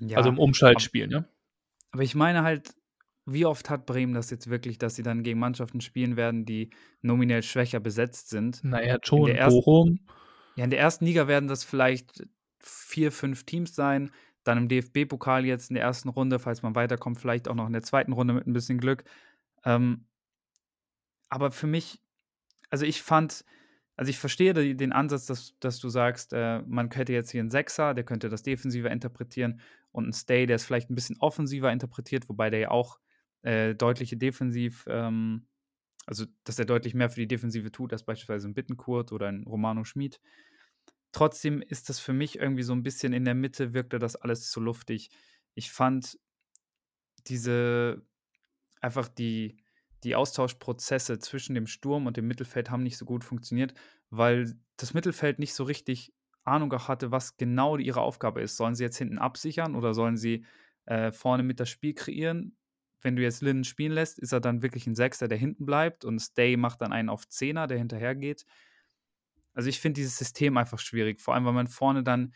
[0.00, 1.28] Ja, also im Umschaltspiel, ne?
[1.92, 2.74] Aber ich meine halt,
[3.26, 6.70] wie oft hat Bremen das jetzt wirklich, dass sie dann gegen Mannschaften spielen werden, die
[7.02, 8.64] nominell schwächer besetzt sind?
[8.64, 9.28] Naja, schon.
[9.28, 10.00] Ersten, Bochum.
[10.58, 12.26] Ja, in der ersten Liga werden das vielleicht
[12.58, 14.10] vier, fünf Teams sein.
[14.42, 17.72] Dann im DFB-Pokal jetzt in der ersten Runde, falls man weiterkommt, vielleicht auch noch in
[17.72, 19.04] der zweiten Runde mit ein bisschen Glück.
[19.64, 20.08] Ähm,
[21.28, 22.00] aber für mich,
[22.70, 23.44] also ich fand,
[23.94, 27.52] also ich verstehe den Ansatz, dass, dass du sagst, äh, man könnte jetzt hier einen
[27.52, 29.60] Sechser, der könnte das defensiver interpretieren
[29.92, 32.98] und einen Stay, der es vielleicht ein bisschen offensiver interpretiert, wobei der ja auch
[33.42, 35.46] äh, deutliche Defensiv, ähm,
[36.04, 39.44] also dass er deutlich mehr für die Defensive tut, als beispielsweise ein Bittenkurt oder ein
[39.44, 40.20] Romano Schmid.
[41.12, 44.50] Trotzdem ist das für mich irgendwie so ein bisschen in der Mitte, wirkte das alles
[44.50, 45.10] zu luftig.
[45.54, 46.18] Ich fand
[47.26, 48.02] diese,
[48.80, 49.56] einfach die,
[50.04, 53.74] die Austauschprozesse zwischen dem Sturm und dem Mittelfeld haben nicht so gut funktioniert,
[54.10, 56.12] weil das Mittelfeld nicht so richtig
[56.44, 58.56] Ahnung hatte, was genau ihre Aufgabe ist.
[58.56, 60.44] Sollen sie jetzt hinten absichern oder sollen sie
[60.86, 62.56] äh, vorne mit das Spiel kreieren?
[63.00, 66.04] Wenn du jetzt Linnen spielen lässt, ist er dann wirklich ein Sechster, der hinten bleibt
[66.04, 68.44] und Stay macht dann einen auf Zehner, der hinterher geht.
[69.58, 72.32] Also ich finde dieses System einfach schwierig, vor allem weil man vorne dann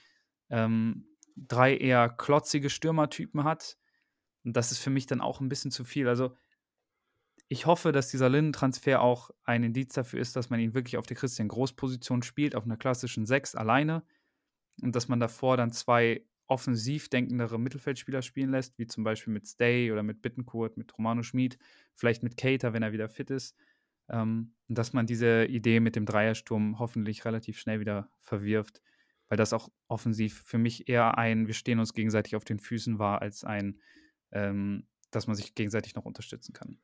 [0.51, 1.07] ähm,
[1.37, 3.79] drei eher klotzige Stürmertypen hat.
[4.43, 6.09] Und das ist für mich dann auch ein bisschen zu viel.
[6.09, 6.35] Also
[7.47, 11.07] ich hoffe, dass dieser Linden-Transfer auch ein Indiz dafür ist, dass man ihn wirklich auf
[11.07, 14.03] der Christian Groß-Position spielt, auf einer klassischen 6 alleine.
[14.83, 19.47] Und dass man davor dann zwei offensiv denkendere Mittelfeldspieler spielen lässt, wie zum Beispiel mit
[19.47, 21.57] Stay oder mit Bittenkurt, mit Romano Schmid,
[21.95, 23.55] vielleicht mit Cater, wenn er wieder fit ist.
[24.09, 28.81] Ähm, dass man diese Idee mit dem Dreiersturm hoffentlich relativ schnell wieder verwirft,
[29.29, 32.99] weil das auch offensiv für mich eher ein, wir stehen uns gegenseitig auf den Füßen
[32.99, 33.81] war, als ein,
[34.31, 36.79] ähm, dass man sich gegenseitig noch unterstützen kann.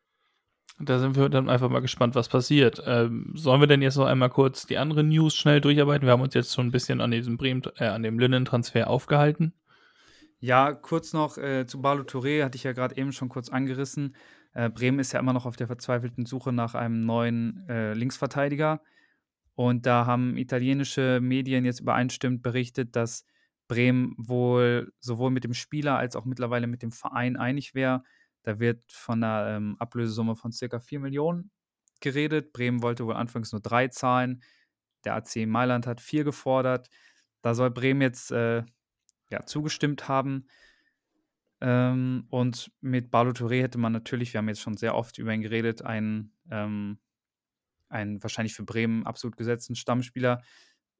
[0.81, 2.81] Da sind wir dann einfach mal gespannt, was passiert.
[2.87, 6.07] Ähm, sollen wir denn jetzt noch einmal kurz die anderen News schnell durcharbeiten?
[6.07, 9.55] Wir haben uns jetzt schon ein bisschen an diesem Bremen, äh, an dem Linnen-Transfer aufgehalten.
[10.39, 14.15] Ja, kurz noch äh, zu Barlo Touré, hatte ich ja gerade eben schon kurz angerissen.
[14.53, 18.83] Äh, Bremen ist ja immer noch auf der verzweifelten Suche nach einem neuen äh, Linksverteidiger.
[19.55, 23.25] Und da haben italienische Medien jetzt übereinstimmend berichtet, dass
[23.67, 28.03] Bremen wohl sowohl mit dem Spieler als auch mittlerweile mit dem Verein einig wäre.
[28.43, 31.51] Da wird von einer ähm, Ablösesumme von circa 4 Millionen
[32.01, 32.53] geredet.
[32.53, 34.43] Bremen wollte wohl anfangs nur drei zahlen.
[35.05, 36.89] Der AC Mailand hat vier gefordert.
[37.43, 38.63] Da soll Bremen jetzt äh,
[39.31, 40.47] ja, zugestimmt haben.
[41.61, 45.33] Ähm, und mit Barlo Touré hätte man natürlich, wir haben jetzt schon sehr oft über
[45.33, 46.99] ihn geredet, einen, ähm,
[47.89, 50.43] einen wahrscheinlich für Bremen absolut gesetzten Stammspieler,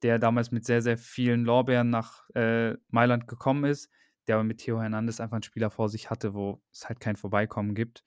[0.01, 3.89] der damals mit sehr, sehr vielen Lorbeeren nach äh, Mailand gekommen ist,
[4.27, 7.15] der aber mit Theo Hernandez einfach einen Spieler vor sich hatte, wo es halt kein
[7.15, 8.03] Vorbeikommen gibt.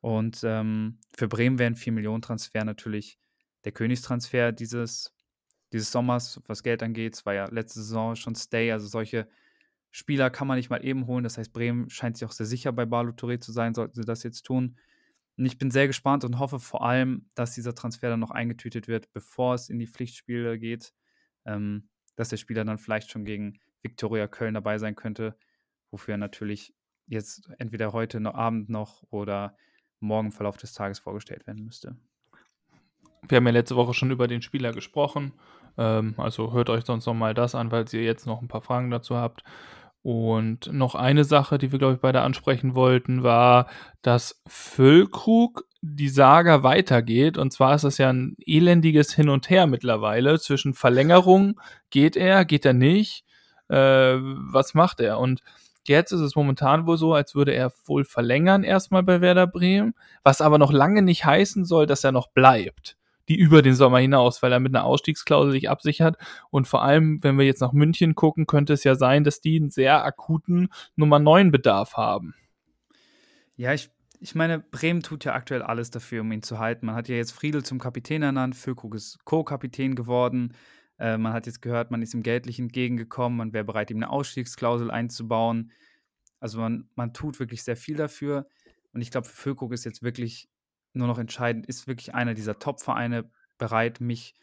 [0.00, 3.18] Und ähm, für Bremen wäre ein 4-Millionen-Transfer natürlich
[3.64, 5.14] der Königstransfer dieses,
[5.72, 7.14] dieses Sommers, was Geld angeht.
[7.14, 9.28] Es war ja letzte Saison schon Stay, also solche
[9.96, 11.22] Spieler kann man nicht mal eben holen.
[11.22, 14.04] Das heißt, Bremen scheint sich auch sehr sicher bei Barlo Touré zu sein, sollten sie
[14.04, 14.76] das jetzt tun.
[15.38, 18.88] Und ich bin sehr gespannt und hoffe vor allem, dass dieser Transfer dann noch eingetütet
[18.88, 20.92] wird, bevor es in die Pflichtspiele geht.
[21.44, 25.36] Ähm, dass der Spieler dann vielleicht schon gegen Viktoria Köln dabei sein könnte,
[25.92, 26.74] wofür er natürlich
[27.06, 29.56] jetzt entweder heute noch Abend noch oder
[30.00, 31.96] morgen im Verlauf des Tages vorgestellt werden müsste.
[33.28, 35.34] Wir haben ja letzte Woche schon über den Spieler gesprochen.
[35.78, 38.62] Ähm, also hört euch sonst noch mal das an, weil ihr jetzt noch ein paar
[38.62, 39.44] Fragen dazu habt.
[40.04, 43.68] Und noch eine Sache, die wir, glaube ich, beide ansprechen wollten, war,
[44.02, 47.38] dass Füllkrug die Saga weitergeht.
[47.38, 52.44] Und zwar ist das ja ein elendiges Hin und Her mittlerweile zwischen Verlängerung, geht er,
[52.44, 53.24] geht er nicht,
[53.70, 55.18] äh, was macht er?
[55.20, 55.40] Und
[55.86, 59.94] jetzt ist es momentan wohl so, als würde er wohl verlängern erstmal bei Werder Bremen,
[60.22, 63.98] was aber noch lange nicht heißen soll, dass er noch bleibt die über den Sommer
[63.98, 66.16] hinaus, weil er mit einer Ausstiegsklausel sich absichert.
[66.50, 69.56] Und vor allem, wenn wir jetzt nach München gucken, könnte es ja sein, dass die
[69.56, 72.34] einen sehr akuten Nummer 9 Bedarf haben.
[73.56, 76.86] Ja, ich, ich meine, Bremen tut ja aktuell alles dafür, um ihn zu halten.
[76.86, 80.54] Man hat ja jetzt Friedel zum Kapitän ernannt, Füllkrug ist Co-Kapitän geworden.
[80.98, 84.10] Äh, man hat jetzt gehört, man ist ihm geldlich entgegengekommen, man wäre bereit, ihm eine
[84.10, 85.72] Ausstiegsklausel einzubauen.
[86.40, 88.46] Also man, man tut wirklich sehr viel dafür.
[88.92, 90.48] Und ich glaube, für Füllkrug ist jetzt wirklich
[90.94, 94.34] nur noch entscheidend, ist wirklich einer dieser Top-Vereine bereit, mich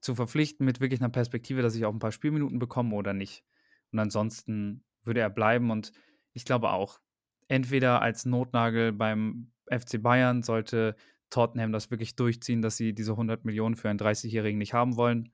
[0.00, 3.44] zu verpflichten mit wirklich einer Perspektive, dass ich auch ein paar Spielminuten bekomme oder nicht.
[3.92, 5.92] Und ansonsten würde er bleiben und
[6.32, 7.00] ich glaube auch,
[7.48, 10.96] entweder als Notnagel beim FC Bayern sollte
[11.30, 15.32] Tottenham das wirklich durchziehen, dass sie diese 100 Millionen für einen 30-Jährigen nicht haben wollen.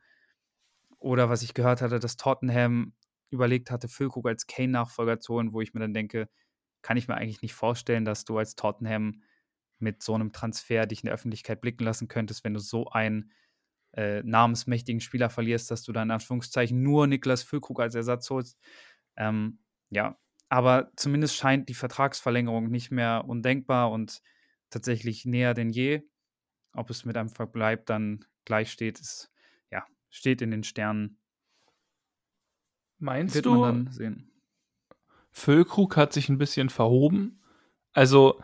[0.99, 2.92] Oder was ich gehört hatte, dass Tottenham
[3.31, 6.29] überlegt hatte, Füllkrug als Kane-Nachfolger zu holen, wo ich mir dann denke,
[6.83, 9.23] kann ich mir eigentlich nicht vorstellen, dass du als Tottenham
[9.80, 13.32] mit so einem Transfer dich in der Öffentlichkeit blicken lassen könntest, wenn du so einen
[13.92, 18.58] äh, namensmächtigen Spieler verlierst, dass du dann in Anführungszeichen nur Niklas Füllkrug als Ersatz holst.
[19.16, 19.58] Ähm,
[19.90, 24.22] ja, aber zumindest scheint die Vertragsverlängerung nicht mehr undenkbar und
[24.70, 26.02] tatsächlich näher denn je.
[26.72, 29.32] Ob es mit einem Verbleib dann gleich steht, ist,
[29.70, 31.18] ja, steht in den Sternen.
[32.98, 34.30] Meinst Wird du, man dann sehen.
[35.32, 37.42] Füllkrug hat sich ein bisschen verhoben?
[37.92, 38.40] Also,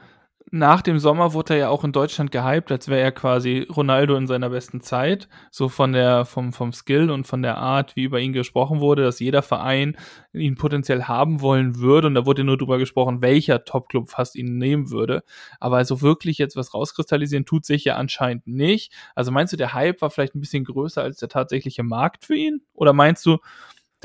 [0.53, 4.15] nach dem Sommer wurde er ja auch in Deutschland gehypt, als wäre er quasi Ronaldo
[4.17, 5.29] in seiner besten Zeit.
[5.51, 9.03] So von der, vom, vom Skill und von der Art, wie über ihn gesprochen wurde,
[9.03, 9.97] dass jeder Verein
[10.33, 12.07] ihn potenziell haben wollen würde.
[12.07, 15.25] Und da wurde nur drüber gesprochen, welcher Topclub fast ihn nehmen würde.
[15.59, 18.93] Aber also wirklich jetzt was rauskristallisieren tut sich ja anscheinend nicht.
[19.17, 22.37] Also meinst du, der Hype war vielleicht ein bisschen größer als der tatsächliche Markt für
[22.37, 22.63] ihn?
[22.73, 23.39] Oder meinst du,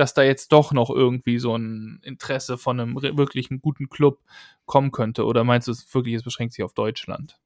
[0.02, 4.20] dass da jetzt doch noch irgendwie so ein Interesse von einem wirklichen guten Club
[4.66, 5.26] kommen könnte?
[5.26, 7.40] Oder meinst du es wirklich, es beschränkt sich auf Deutschland?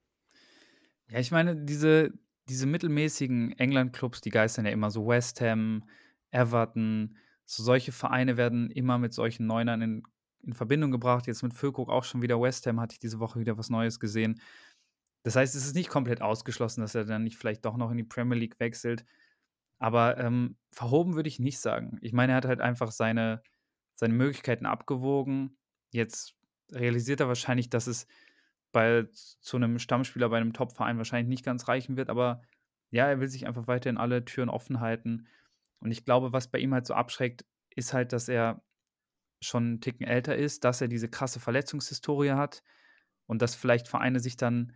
[1.10, 2.14] Ja, ich meine, diese,
[2.48, 5.84] diese mittelmäßigen England-Clubs, die geistern ja immer so West Ham,
[6.32, 10.04] Everton, so solche Vereine werden immer mit solchen Neunern in,
[10.42, 11.28] in Verbindung gebracht.
[11.28, 14.00] Jetzt mit Füllkrug auch schon wieder West Ham, hatte ich diese Woche wieder was Neues
[14.00, 14.40] gesehen.
[15.24, 17.98] Das heißt, es ist nicht komplett ausgeschlossen, dass er dann nicht vielleicht doch noch in
[17.98, 19.04] die Premier League wechselt.
[19.86, 22.00] Aber ähm, verhoben würde ich nicht sagen.
[22.02, 23.44] Ich meine, er hat halt einfach seine,
[23.94, 25.60] seine Möglichkeiten abgewogen.
[25.92, 26.34] Jetzt
[26.72, 28.08] realisiert er wahrscheinlich, dass es
[28.72, 32.42] bei zu einem Stammspieler bei einem Top-Verein wahrscheinlich nicht ganz reichen wird, aber
[32.90, 35.28] ja, er will sich einfach weiterhin alle Türen offen halten.
[35.82, 37.46] Und ich glaube, was bei ihm halt so abschreckt,
[37.76, 38.64] ist halt, dass er
[39.40, 42.64] schon einen Ticken älter ist, dass er diese krasse Verletzungshistorie hat
[43.28, 44.76] und dass vielleicht Vereine sich dann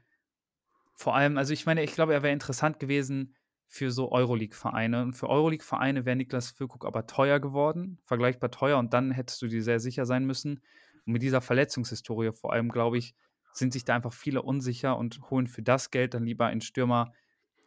[0.94, 3.34] vor allem, also ich meine, ich glaube, er wäre interessant gewesen,
[3.70, 5.04] für so Euroleague-Vereine.
[5.04, 8.80] Und für Euroleague-Vereine wäre Niklas Füllkrug aber teuer geworden, vergleichbar teuer.
[8.80, 10.62] Und dann hättest du dir sehr sicher sein müssen.
[11.06, 13.14] Und mit dieser Verletzungshistorie vor allem, glaube ich,
[13.54, 17.14] sind sich da einfach viele unsicher und holen für das Geld dann lieber einen Stürmer,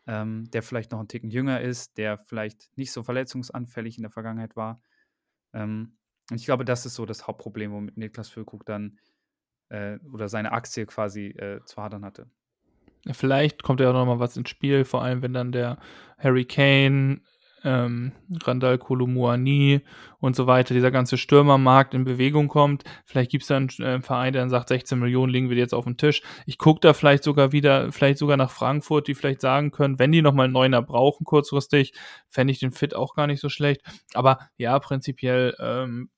[0.09, 4.11] ähm, der vielleicht noch einen Ticken jünger ist, der vielleicht nicht so verletzungsanfällig in der
[4.11, 4.83] Vergangenheit war.
[5.53, 5.97] Ähm,
[6.31, 8.99] und ich glaube, das ist so das Hauptproblem, womit Niklas Füllkrug dann
[9.69, 12.29] äh, oder seine Aktie quasi äh, zu hadern hatte.
[13.11, 15.79] Vielleicht kommt ja auch noch mal was ins Spiel, vor allem wenn dann der
[16.19, 17.21] Harry Kane,
[17.65, 18.13] ähm,
[18.45, 19.83] Randall Kolumuani
[20.19, 22.85] und so weiter, dieser ganze Stürmermarkt in Bewegung kommt.
[23.05, 25.75] Vielleicht gibt es da einen äh, Verein, der dann sagt, 16 Millionen legen wir jetzt
[25.75, 26.23] auf den Tisch.
[26.47, 30.13] Ich gucke da vielleicht sogar wieder, vielleicht sogar nach Frankfurt, die vielleicht sagen können, wenn
[30.13, 31.93] die nochmal einen Neuner brauchen kurzfristig,
[32.29, 33.83] fände ich den Fit auch gar nicht so schlecht.
[34.15, 36.11] Aber ja, prinzipiell ähm,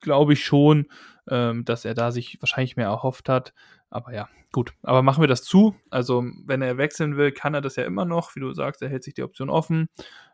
[0.00, 0.86] glaube ich schon,
[1.28, 3.52] ähm, dass er da sich wahrscheinlich mehr erhofft hat.
[3.90, 4.72] Aber ja, gut.
[4.82, 5.74] Aber machen wir das zu.
[5.90, 8.34] Also, wenn er wechseln will, kann er das ja immer noch.
[8.36, 9.88] Wie du sagst, er hält sich die Option offen.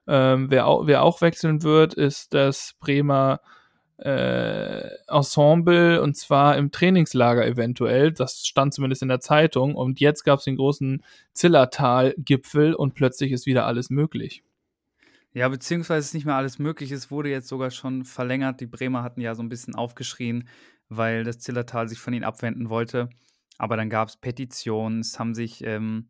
[0.06, 3.40] Ähm, wer, auch, wer auch wechseln wird, ist das Bremer
[3.98, 8.12] äh, Ensemble und zwar im Trainingslager eventuell.
[8.12, 9.74] Das stand zumindest in der Zeitung.
[9.74, 14.42] Und jetzt gab es den großen Zillertal-Gipfel und plötzlich ist wieder alles möglich.
[15.32, 16.90] Ja, beziehungsweise ist nicht mehr alles möglich.
[16.92, 18.60] Es wurde jetzt sogar schon verlängert.
[18.60, 20.48] Die Bremer hatten ja so ein bisschen aufgeschrien,
[20.88, 23.10] weil das Zillertal sich von ihnen abwenden wollte.
[23.58, 26.08] Aber dann gab es Petitionen, es haben sich ähm,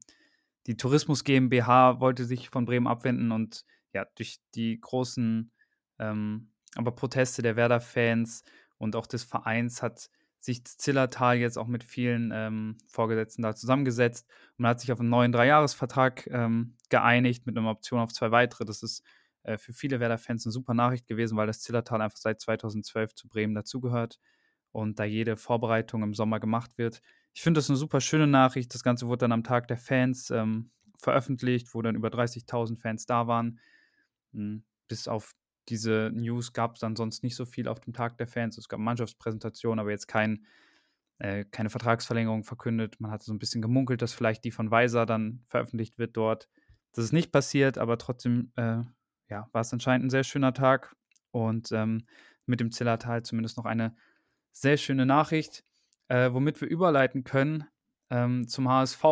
[0.66, 5.52] die Tourismus GmbH wollte sich von Bremen abwenden und ja, durch die großen
[5.98, 8.44] ähm, aber Proteste der Werder-Fans
[8.78, 14.28] und auch des Vereins hat sich Zillertal jetzt auch mit vielen ähm, Vorgesetzten da zusammengesetzt
[14.58, 18.64] und hat sich auf einen neuen Dreijahresvertrag ähm, geeinigt mit einer Option auf zwei weitere.
[18.64, 19.02] Das ist
[19.42, 23.28] äh, für viele Werder-Fans eine super Nachricht gewesen, weil das Zillertal einfach seit 2012 zu
[23.28, 24.20] Bremen dazugehört
[24.70, 27.00] und da jede Vorbereitung im Sommer gemacht wird.
[27.36, 28.72] Ich finde das eine super schöne Nachricht.
[28.72, 33.04] Das Ganze wurde dann am Tag der Fans ähm, veröffentlicht, wo dann über 30.000 Fans
[33.04, 33.60] da waren.
[34.32, 35.34] Hm, bis auf
[35.68, 38.56] diese News gab es dann sonst nicht so viel auf dem Tag der Fans.
[38.56, 40.46] Es gab Mannschaftspräsentationen, aber jetzt kein,
[41.18, 42.98] äh, keine Vertragsverlängerung verkündet.
[43.00, 46.48] Man hatte so ein bisschen gemunkelt, dass vielleicht die von Weiser dann veröffentlicht wird dort.
[46.92, 48.80] Das ist nicht passiert, aber trotzdem äh,
[49.28, 50.96] ja, war es anscheinend ein sehr schöner Tag
[51.32, 52.06] und ähm,
[52.46, 53.94] mit dem Zillertal zumindest noch eine
[54.52, 55.65] sehr schöne Nachricht
[56.08, 57.64] äh, womit wir überleiten können
[58.10, 59.04] ähm, zum HSV,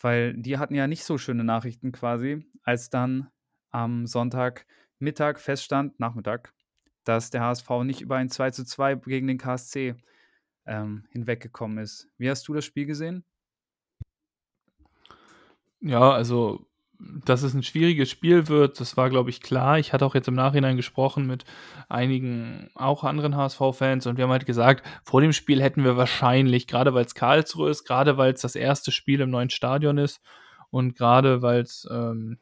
[0.00, 3.30] weil die hatten ja nicht so schöne Nachrichten quasi, als dann
[3.70, 6.52] am Sonntagmittag feststand, Nachmittag,
[7.04, 9.94] dass der HSV nicht über ein 2 zu 2 gegen den KSC
[10.66, 12.08] ähm, hinweggekommen ist.
[12.18, 13.24] Wie hast du das Spiel gesehen?
[15.80, 16.69] Ja, also
[17.24, 19.78] dass es ein schwieriges Spiel wird, das war, glaube ich, klar.
[19.78, 21.44] Ich hatte auch jetzt im Nachhinein gesprochen mit
[21.88, 26.66] einigen auch anderen HSV-Fans und wir haben halt gesagt, vor dem Spiel hätten wir wahrscheinlich,
[26.66, 30.20] gerade weil es Karlsruhe ist, gerade weil es das erste Spiel im neuen Stadion ist
[30.70, 32.38] und gerade weil es ähm,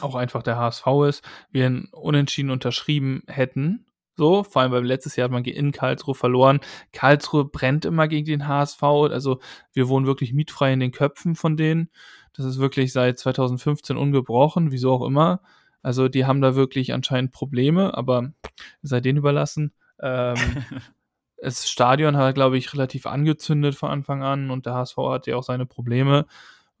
[0.00, 3.86] auch einfach der HSV ist, wir einen Unentschieden unterschrieben hätten.
[4.16, 6.60] So, vor allem weil letztes Jahr hat man in Karlsruhe verloren.
[6.92, 9.40] Karlsruhe brennt immer gegen den HSV, also
[9.72, 11.90] wir wohnen wirklich mietfrei in den Köpfen von denen.
[12.34, 15.40] Das ist wirklich seit 2015 ungebrochen, wieso auch immer.
[15.82, 18.32] Also die haben da wirklich anscheinend Probleme, aber
[18.82, 19.72] sei denen überlassen.
[20.00, 20.36] Ähm,
[21.42, 25.36] das Stadion hat, glaube ich, relativ angezündet von Anfang an und der HSV hat ja
[25.36, 26.26] auch seine Probleme.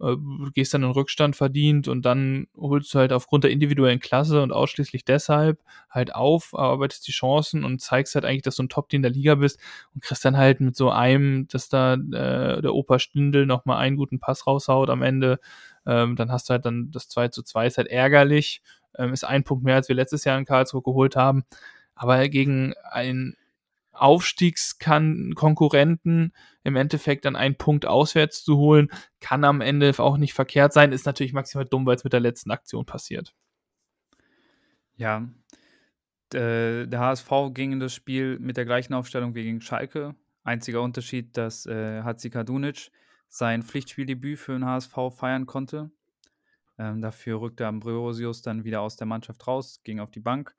[0.02, 0.16] Äh,
[0.52, 4.52] gehst dann in Rückstand verdient und dann holst du halt aufgrund der individuellen Klasse und
[4.52, 9.02] ausschließlich deshalb halt auf, arbeitest die Chancen und zeigst halt eigentlich, dass du ein Top-Team
[9.02, 9.60] der Liga bist
[9.94, 13.96] und kriegst dann halt mit so einem, dass da äh, der Opa Stindel nochmal einen
[13.96, 15.38] guten Pass raushaut am Ende,
[15.86, 18.60] ähm, dann hast du halt dann das 2 zu 2 ist halt ärgerlich,
[18.98, 21.44] ähm, ist ein Punkt mehr, als wir letztes Jahr in Karlsruhe geholt haben,
[21.94, 23.36] aber gegen ein
[23.92, 26.32] Aufstiegskonkurrenten
[26.64, 30.92] im Endeffekt dann einen Punkt auswärts zu holen, kann am Ende auch nicht verkehrt sein.
[30.92, 33.34] Ist natürlich maximal dumm, weil es mit der letzten Aktion passiert.
[34.96, 35.28] Ja,
[36.32, 40.14] der HSV ging in das Spiel mit der gleichen Aufstellung wie gegen Schalke.
[40.44, 42.90] Einziger Unterschied, dass äh, Kadunic
[43.28, 45.90] sein Pflichtspieldebüt für den HSV feiern konnte.
[46.78, 50.54] Ähm, dafür rückte Ambrosius dann wieder aus der Mannschaft raus, ging auf die Bank.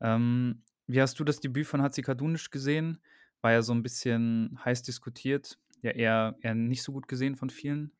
[0.00, 2.98] Ähm, wie hast du das Debüt von Kadunic gesehen?
[3.40, 5.58] War ja so ein bisschen heiß diskutiert.
[5.82, 7.92] Ja, eher, eher nicht so gut gesehen von vielen.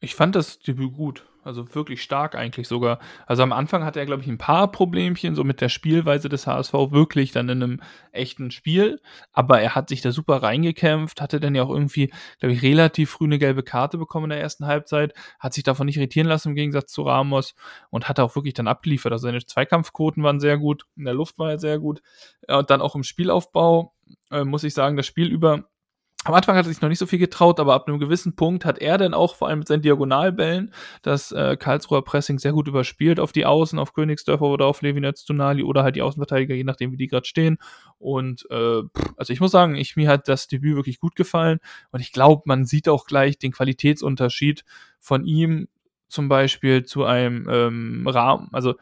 [0.00, 1.26] Ich fand das Debüt gut.
[1.46, 2.98] Also wirklich stark eigentlich sogar.
[3.24, 6.48] Also am Anfang hatte er, glaube ich, ein paar Problemchen, so mit der Spielweise des
[6.48, 7.80] HSV, wirklich dann in einem
[8.10, 9.00] echten Spiel.
[9.32, 13.10] Aber er hat sich da super reingekämpft, hatte dann ja auch irgendwie, glaube ich, relativ
[13.10, 16.48] früh eine gelbe Karte bekommen in der ersten Halbzeit, hat sich davon nicht irritieren lassen
[16.48, 17.54] im Gegensatz zu Ramos
[17.90, 19.12] und hat auch wirklich dann abgeliefert.
[19.12, 22.02] Also seine Zweikampfquoten waren sehr gut, in der Luft war er sehr gut.
[22.48, 23.94] Und dann auch im Spielaufbau,
[24.32, 25.68] äh, muss ich sagen, das Spiel über
[26.26, 28.64] am Anfang hat er sich noch nicht so viel getraut, aber ab einem gewissen Punkt
[28.64, 32.66] hat er dann auch vor allem mit seinen Diagonalbällen das äh, Karlsruher Pressing sehr gut
[32.66, 36.64] überspielt auf die Außen, auf Königsdörfer oder auf Levinetz Tunali oder halt die Außenverteidiger, je
[36.64, 37.58] nachdem wie die gerade stehen.
[37.98, 38.82] Und äh,
[39.16, 41.60] also ich muss sagen, ich, mir hat das Debüt wirklich gut gefallen
[41.92, 44.64] und ich glaube, man sieht auch gleich den Qualitätsunterschied
[44.98, 45.68] von ihm
[46.08, 48.74] zum Beispiel zu einem ähm, Rahmen, also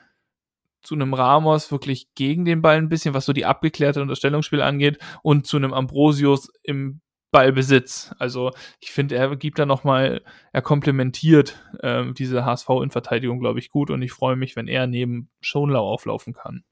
[0.83, 4.99] zu einem Ramos wirklich gegen den Ball ein bisschen, was so die abgeklärte Unterstellungsspiel angeht,
[5.23, 7.01] und zu einem Ambrosius im
[7.35, 8.15] Ballbesitz.
[8.21, 13.59] Also ich finde, er gibt da nochmal, er komplementiert ähm, diese HSV in Verteidigung, glaube
[13.59, 16.63] ich, gut und ich freue mich, wenn er neben Schonlau auflaufen kann.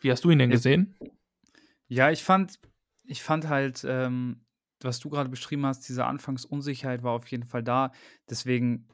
[0.00, 0.96] Wie hast du ihn denn gesehen?
[1.86, 2.58] Ja, ich fand,
[3.04, 4.44] ich fand halt, ähm,
[4.82, 7.92] was du gerade beschrieben hast, diese Anfangsunsicherheit war auf jeden Fall da.
[8.28, 8.88] Deswegen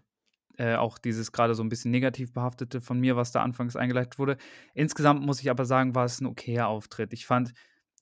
[0.58, 4.18] äh, auch dieses gerade so ein bisschen negativ behaftete von mir, was da anfangs eingeleitet
[4.18, 4.36] wurde.
[4.74, 7.14] Insgesamt muss ich aber sagen, war es ein okayer Auftritt.
[7.14, 7.54] Ich fand,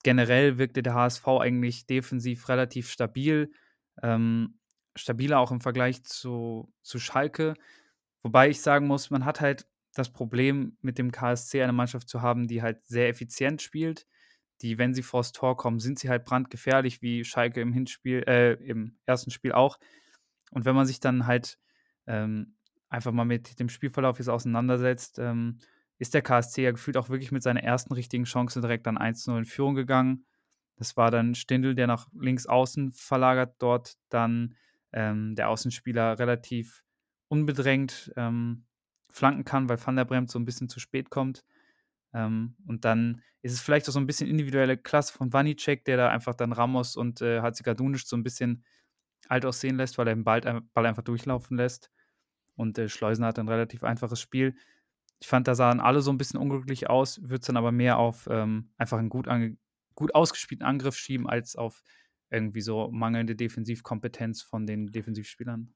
[0.05, 3.51] generell wirkte der HSV eigentlich defensiv relativ stabil.
[4.03, 4.59] Ähm,
[4.95, 7.55] stabiler auch im Vergleich zu, zu Schalke.
[8.21, 12.21] Wobei ich sagen muss, man hat halt das Problem, mit dem KSC eine Mannschaft zu
[12.21, 14.05] haben, die halt sehr effizient spielt.
[14.61, 18.53] Die, wenn sie vors Tor kommen, sind sie halt brandgefährlich, wie Schalke im Hinspiel, äh,
[18.53, 19.79] im ersten Spiel auch.
[20.51, 21.57] Und wenn man sich dann halt
[22.05, 22.57] ähm,
[22.89, 25.57] einfach mal mit dem Spielverlauf jetzt auseinandersetzt, ähm,
[25.97, 29.37] ist der KSC ja gefühlt auch wirklich mit seiner ersten richtigen Chance direkt an 1-0
[29.37, 30.25] in Führung gegangen.
[30.75, 34.55] Das war dann Stindl, der nach links außen verlagert, dort dann
[34.91, 36.83] ähm, der Außenspieler relativ
[37.27, 38.65] unbedrängt ähm,
[39.09, 41.43] flanken kann, weil Van der Bremt so ein bisschen zu spät kommt.
[42.13, 45.97] Ähm, und dann ist es vielleicht auch so ein bisschen individuelle Klasse von Vanicek, der
[45.97, 48.63] da einfach dann Ramos und äh, Hatzikadunic so ein bisschen
[49.27, 51.91] alt aussehen lässt, weil er den Ball, Ball einfach durchlaufen lässt.
[52.55, 54.55] Und äh, Schleusen hat ein relativ einfaches Spiel.
[55.19, 57.97] Ich fand, da sahen alle so ein bisschen unglücklich aus, würde es dann aber mehr
[57.97, 59.27] auf ähm, einfach einen gut,
[59.95, 61.83] gut ausgespielten Angriff schieben, als auf
[62.29, 65.73] irgendwie so mangelnde Defensivkompetenz von den Defensivspielern.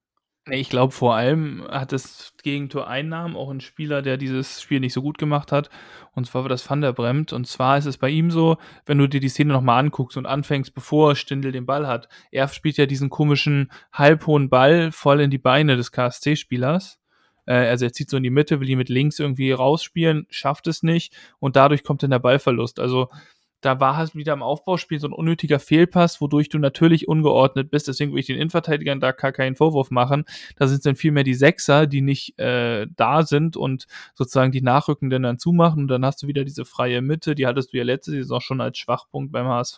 [0.51, 4.93] Ich glaube, vor allem hat das Gegentor Einnahmen auch ein Spieler, der dieses Spiel nicht
[4.93, 5.69] so gut gemacht hat.
[6.13, 7.33] Und zwar war das Van der Bremt.
[7.33, 10.25] Und zwar ist es bei ihm so, wenn du dir die Szene nochmal anguckst und
[10.25, 12.09] anfängst, bevor Stindl den Ball hat.
[12.31, 16.98] Er spielt ja diesen komischen halbhohen Ball voll in die Beine des KSC-Spielers.
[17.49, 20.67] Äh, also er zieht so in die Mitte, will ihn mit links irgendwie rausspielen, schafft
[20.67, 22.79] es nicht und dadurch kommt dann der Ballverlust.
[22.79, 23.09] Also
[23.61, 27.89] da war halt wieder im Aufbauspiel so ein unnötiger Fehlpass, wodurch du natürlich ungeordnet bist.
[27.89, 30.23] Deswegen will ich den Innenverteidigern da gar keinen Vorwurf machen.
[30.55, 34.61] Da sind es dann vielmehr die Sechser, die nicht äh, da sind und sozusagen die
[34.61, 35.83] Nachrückenden dann zumachen.
[35.83, 38.61] Und dann hast du wieder diese freie Mitte, die hattest du ja letzte Saison schon
[38.61, 39.77] als Schwachpunkt beim HSV.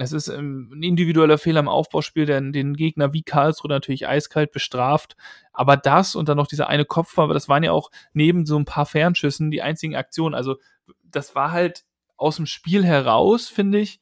[0.00, 4.52] Es ist ähm, ein individueller Fehler im Aufbauspiel, der den Gegner wie Karlsruhe natürlich eiskalt
[4.52, 5.16] bestraft.
[5.52, 8.64] Aber das und dann noch dieser eine Kopfball, das waren ja auch neben so ein
[8.64, 10.34] paar Fernschüssen die einzigen Aktionen.
[10.34, 10.56] Also
[11.02, 11.84] das war halt
[12.16, 14.00] aus dem Spiel heraus, finde ich,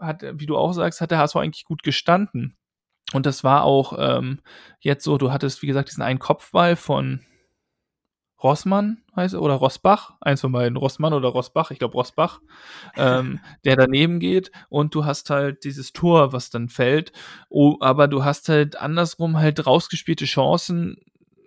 [0.00, 2.56] hat, wie du auch sagst, hat der HSV eigentlich gut gestanden.
[3.12, 4.40] Und das war auch ähm,
[4.80, 7.20] jetzt so, du hattest, wie gesagt, diesen einen Kopfball von
[8.42, 12.40] Rossmann heißt oder Rossbach, eins von beiden, Rossmann oder Rossbach, ich glaube Rossbach,
[12.96, 17.12] ähm, der daneben geht und du hast halt dieses Tor, was dann fällt,
[17.48, 20.96] oh, aber du hast halt andersrum halt rausgespielte Chancen,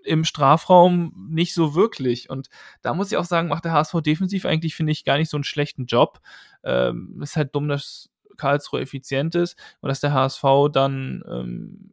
[0.03, 2.29] im Strafraum nicht so wirklich.
[2.29, 2.49] Und
[2.81, 5.37] da muss ich auch sagen, macht der HSV defensiv eigentlich, finde ich, gar nicht so
[5.37, 6.21] einen schlechten Job.
[6.63, 11.91] Ähm, ist halt dumm, dass Karlsruhe effizient ist und dass der HSV dann ähm,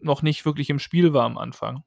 [0.00, 1.82] noch nicht wirklich im Spiel war am Anfang.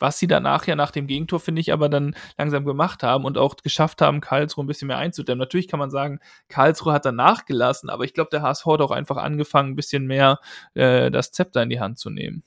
[0.00, 3.38] Was sie danach ja nach dem Gegentor, finde ich, aber dann langsam gemacht haben und
[3.38, 5.38] auch geschafft haben, Karlsruhe ein bisschen mehr einzudämmen.
[5.38, 8.90] Natürlich kann man sagen, Karlsruhe hat dann nachgelassen, aber ich glaube, der HSV hat auch
[8.90, 10.40] einfach angefangen, ein bisschen mehr
[10.74, 12.42] äh, das Zepter in die Hand zu nehmen.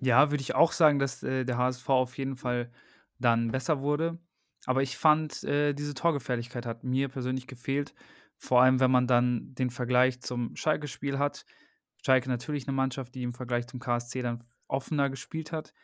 [0.00, 2.70] Ja, würde ich auch sagen, dass äh, der HSV auf jeden Fall
[3.18, 4.18] dann besser wurde.
[4.66, 7.94] Aber ich fand, äh, diese Torgefährlichkeit hat mir persönlich gefehlt.
[8.36, 11.44] Vor allem, wenn man dann den Vergleich zum Schalke-Spiel hat.
[12.04, 15.74] Schalke natürlich eine Mannschaft, die im Vergleich zum KSC dann offener gespielt hat.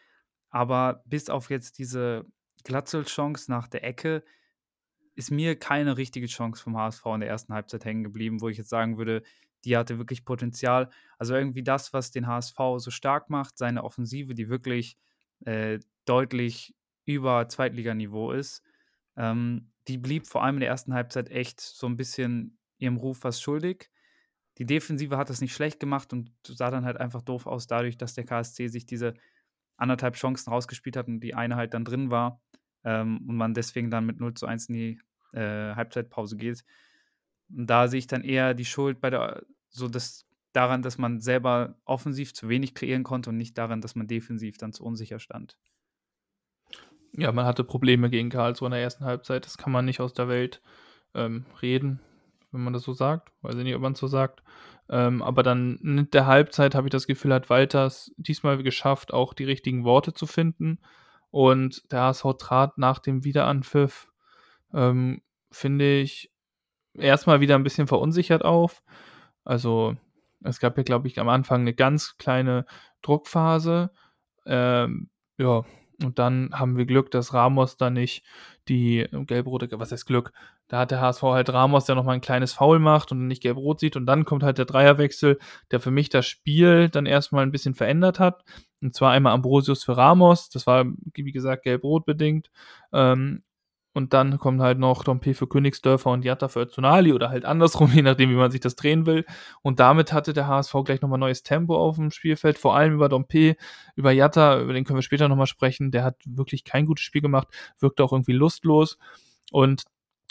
[0.55, 2.27] Aber bis auf jetzt diese
[2.63, 4.23] Glatzel-Chance nach der Ecke
[5.17, 8.57] ist mir keine richtige Chance vom HSV in der ersten Halbzeit hängen geblieben, wo ich
[8.57, 9.25] jetzt sagen würde,
[9.65, 10.91] die hatte wirklich Potenzial.
[11.19, 14.97] Also irgendwie das, was den HSV so stark macht, seine Offensive, die wirklich
[15.45, 18.63] äh, deutlich über Zweitliganiveau ist,
[19.17, 23.25] ähm, die blieb vor allem in der ersten Halbzeit echt so ein bisschen ihrem Ruf
[23.25, 23.91] was schuldig.
[24.59, 27.99] Die Defensive hat das nicht schlecht gemacht und sah dann halt einfach doof aus, dadurch,
[27.99, 29.15] dass der KSC sich diese
[29.77, 32.41] anderthalb Chancen rausgespielt hat und die eine halt dann drin war
[32.85, 35.01] ähm, und man deswegen dann mit 0 zu 1 in die
[35.33, 36.65] äh, Halbzeitpause geht.
[37.51, 41.21] Und da sehe ich dann eher die Schuld bei der, so das, daran, dass man
[41.21, 45.19] selber offensiv zu wenig kreieren konnte und nicht daran, dass man defensiv dann zu unsicher
[45.19, 45.59] stand.
[47.13, 49.47] Ja, man hatte Probleme gegen Karlsruhe in der ersten Halbzeit.
[49.47, 50.63] Das kann man nicht aus der Welt
[51.15, 52.01] ähm, reden,
[52.51, 53.33] wenn man das so sagt.
[53.43, 54.43] Weiß ich nicht, ob man es so sagt.
[54.91, 59.33] Ähm, aber dann in der Halbzeit habe ich das Gefühl, hat Walters diesmal geschafft, auch
[59.33, 60.79] die richtigen Worte zu finden.
[61.31, 64.09] Und der HSV trat nach dem Wiederanpfiff,
[64.73, 66.31] ähm, finde ich,
[66.95, 68.83] erstmal wieder ein bisschen verunsichert auf.
[69.45, 69.97] Also
[70.43, 72.67] es gab ja, glaube ich, am Anfang eine ganz kleine
[73.03, 73.91] Druckphase.
[74.47, 75.09] Ähm,
[75.39, 75.65] ja,
[76.03, 78.25] und dann haben wir Glück, dass Ramos da nicht
[78.69, 80.33] die gelb-rote, was heißt Glück?
[80.69, 83.81] Da hat der HSV halt Ramos, der nochmal ein kleines Foul macht und nicht gelb-rot
[83.81, 83.97] sieht.
[83.97, 85.39] Und dann kommt halt der Dreierwechsel,
[85.71, 88.45] der für mich das Spiel dann erstmal ein bisschen verändert hat.
[88.83, 90.49] Und zwar einmal Ambrosius für Ramos.
[90.49, 92.51] Das war, wie gesagt, gelb-rot bedingt.
[92.93, 93.43] Ähm,
[93.95, 97.91] und dann kommt halt noch Dompe für Königsdörfer und Jatta für Özunali oder halt andersrum,
[97.95, 99.25] je nachdem, wie man sich das drehen will.
[99.63, 103.09] Und damit hatte der HSV gleich nochmal neues Tempo auf dem Spielfeld, vor allem über
[103.09, 103.57] Dompe,
[103.95, 105.93] über Jatta, über den können wir später nochmal sprechen.
[105.93, 107.49] Der hat wirklich kein gutes Spiel gemacht,
[107.79, 108.99] wirkte auch irgendwie lustlos.
[109.53, 109.85] Und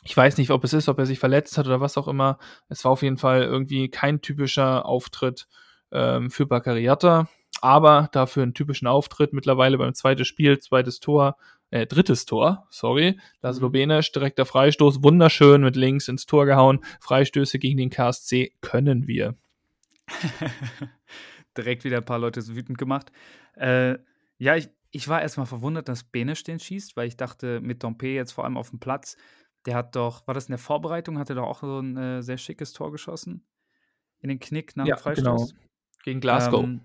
[0.04, 2.38] ich weiß nicht, ob es ist, ob er sich verletzt hat oder was auch immer.
[2.70, 5.48] Es war auf jeden Fall irgendwie kein typischer Auftritt
[5.92, 7.30] ähm, für Baccariata,
[7.62, 11.38] aber dafür einen typischen Auftritt mittlerweile beim zweiten Spiel, zweites Tor,
[11.74, 13.20] äh, drittes Tor, sorry.
[13.42, 13.74] Laszlo mhm.
[13.74, 16.82] Benes, direkter Freistoß, wunderschön mit links ins Tor gehauen.
[17.00, 19.36] Freistöße gegen den KSC können wir.
[21.58, 23.12] Direkt wieder ein paar Leute wütend gemacht.
[23.56, 23.98] Äh,
[24.38, 28.08] ja, ich, ich war erstmal verwundert, dass Benes den schießt, weil ich dachte, mit Dompe
[28.08, 29.18] jetzt vor allem auf dem Platz,
[29.66, 32.22] der hat doch, war das in der Vorbereitung, hat er doch auch so ein äh,
[32.22, 33.46] sehr schickes Tor geschossen?
[34.20, 35.54] In den Knick nach dem ja, Freistoß.
[35.54, 35.64] Genau.
[36.04, 36.64] Gegen Glasgow.
[36.64, 36.82] Ähm,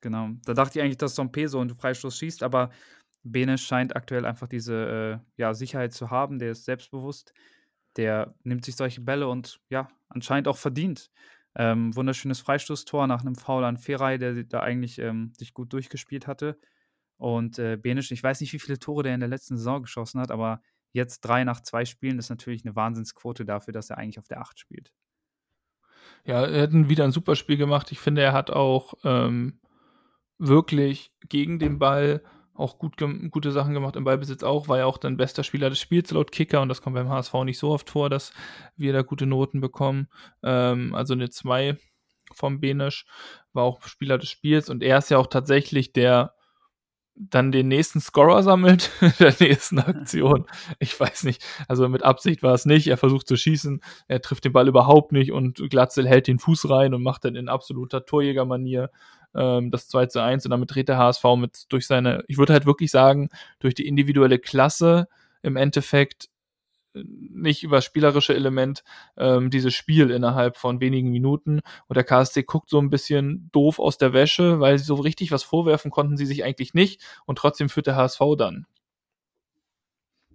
[0.00, 0.30] genau.
[0.44, 2.70] Da dachte ich eigentlich, dass Dompe so einen Freistoß schießt, aber
[3.22, 7.32] Benes scheint aktuell einfach diese äh, ja, Sicherheit zu haben, der ist selbstbewusst,
[7.96, 11.10] der nimmt sich solche Bälle und ja, anscheinend auch verdient.
[11.54, 16.26] Ähm, wunderschönes Freistoßtor nach einem Foul an Feray, der da eigentlich ähm, sich gut durchgespielt
[16.26, 16.58] hatte.
[17.18, 20.20] Und äh, Benisch, ich weiß nicht, wie viele Tore der in der letzten Saison geschossen
[20.20, 20.62] hat, aber
[20.92, 24.40] jetzt drei nach zwei Spielen ist natürlich eine Wahnsinnsquote dafür, dass er eigentlich auf der
[24.40, 24.92] Acht spielt.
[26.24, 27.90] Ja, er hat wieder ein super Spiel gemacht.
[27.90, 29.60] Ich finde, er hat auch ähm,
[30.38, 32.22] wirklich gegen den Ball
[32.54, 32.96] auch gut,
[33.30, 36.32] gute Sachen gemacht im Ballbesitz auch, war ja auch dann bester Spieler des Spiels laut
[36.32, 38.32] Kicker und das kommt beim HSV nicht so oft vor, dass
[38.76, 40.08] wir da gute Noten bekommen.
[40.42, 41.78] Ähm, also eine 2
[42.34, 43.06] vom Benisch
[43.52, 46.34] war auch Spieler des Spiels und er ist ja auch tatsächlich der
[47.14, 50.46] dann den nächsten Scorer sammelt der nächsten Aktion.
[50.78, 52.88] Ich weiß nicht, also mit Absicht war es nicht.
[52.88, 56.70] Er versucht zu schießen, er trifft den Ball überhaupt nicht und Glatzel hält den Fuß
[56.70, 58.90] rein und macht dann in absoluter Torjägermanier
[59.34, 62.52] ähm, das 2 zu 1 und damit dreht der HSV mit durch seine, ich würde
[62.52, 63.28] halt wirklich sagen,
[63.60, 65.08] durch die individuelle Klasse
[65.42, 66.28] im Endeffekt
[66.94, 68.84] nicht über spielerische Element
[69.16, 71.60] ähm, dieses Spiel innerhalb von wenigen Minuten.
[71.88, 75.32] Und der KSC guckt so ein bisschen doof aus der Wäsche, weil sie so richtig
[75.32, 77.02] was vorwerfen konnten sie sich eigentlich nicht.
[77.26, 78.66] Und trotzdem führt der HSV dann.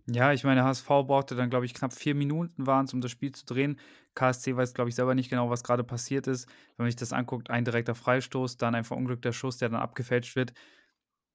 [0.10, 3.12] Ja, ich meine, HSV brauchte dann, glaube ich, knapp vier Minuten waren es, um das
[3.12, 3.78] Spiel zu drehen.
[4.16, 6.48] KSC weiß, glaube ich, selber nicht genau, was gerade passiert ist.
[6.78, 10.38] Wenn man sich das anguckt, ein direkter Freistoß, dann ein verunglückter Schuss, der dann abgefälscht
[10.38, 10.54] wird.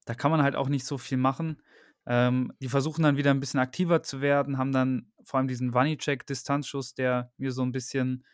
[0.07, 1.61] Da kann man halt auch nicht so viel machen.
[2.07, 5.73] Ähm, die versuchen dann wieder ein bisschen aktiver zu werden, haben dann vor allem diesen
[5.73, 8.25] Wanni-Check-Distanzschuss, der mir so ein bisschen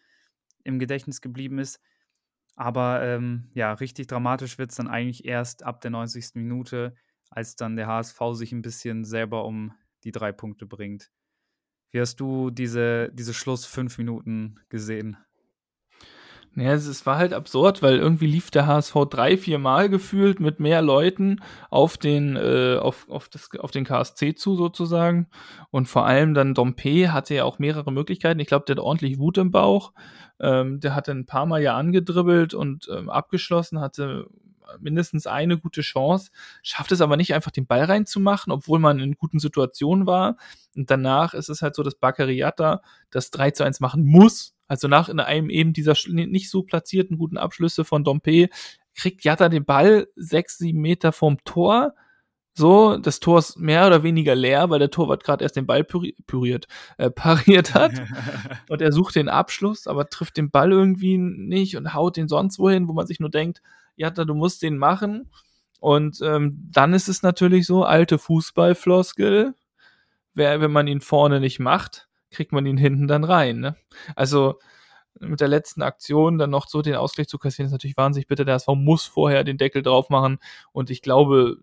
[0.64, 1.80] im Gedächtnis geblieben ist.
[2.56, 6.30] Aber ähm, ja, richtig dramatisch wird es dann eigentlich erst ab der 90.
[6.34, 6.94] Minute,
[7.30, 9.72] als dann der HSV sich ein bisschen selber um
[10.04, 11.10] die drei Punkte bringt.
[11.90, 15.16] Wie hast du diese, diese Schluss fünf Minuten gesehen?
[16.61, 20.59] Ja, es war halt absurd, weil irgendwie lief der HSV drei, vier Mal gefühlt mit
[20.59, 21.40] mehr Leuten
[21.70, 25.28] auf den, äh, auf, auf, das, auf den KSC zu sozusagen.
[25.70, 28.40] Und vor allem dann Dompe hatte ja auch mehrere Möglichkeiten.
[28.40, 29.92] Ich glaube, der hat ordentlich Wut im Bauch.
[30.40, 34.26] Ähm, der hatte ein paar Mal ja angedribbelt und ähm, abgeschlossen, hatte
[34.80, 36.30] mindestens eine gute Chance,
[36.62, 40.36] schafft es aber nicht einfach den Ball reinzumachen, obwohl man in guten Situationen war.
[40.76, 44.54] Und danach ist es halt so, dass Bakariata das 3 zu 1 machen muss.
[44.66, 48.48] Also nach in einem eben dieser nicht so platzierten guten Abschlüsse von Dompe
[48.94, 51.94] kriegt Jatta den Ball sechs, sieben Meter vom Tor.
[52.54, 55.84] So, das Tor ist mehr oder weniger leer, weil der Torwart gerade erst den Ball
[55.84, 56.66] püriert,
[56.96, 57.92] äh, pariert hat.
[58.68, 62.58] und er sucht den Abschluss, aber trifft den Ball irgendwie nicht und haut den sonst
[62.58, 63.62] wohin, wo man sich nur denkt,
[63.99, 65.30] Jatta, du musst den machen.
[65.80, 69.55] Und ähm, dann ist es natürlich so, alte Fußballfloskel,
[70.34, 73.61] wer, wenn man ihn vorne nicht macht, kriegt man ihn hinten dann rein.
[73.61, 73.76] Ne?
[74.16, 74.59] Also
[75.20, 78.44] mit der letzten Aktion dann noch so den Ausgleich zu kassieren, ist natürlich wahnsinnig bitter.
[78.44, 80.38] Der SV muss vorher den Deckel drauf machen
[80.72, 81.59] und ich glaube,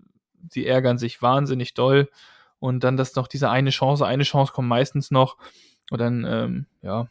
[0.49, 2.09] sie ärgern sich wahnsinnig doll.
[2.59, 5.38] Und dann, dass noch diese eine Chance, eine Chance kommt meistens noch.
[5.91, 7.07] Und dann, ähm, ja,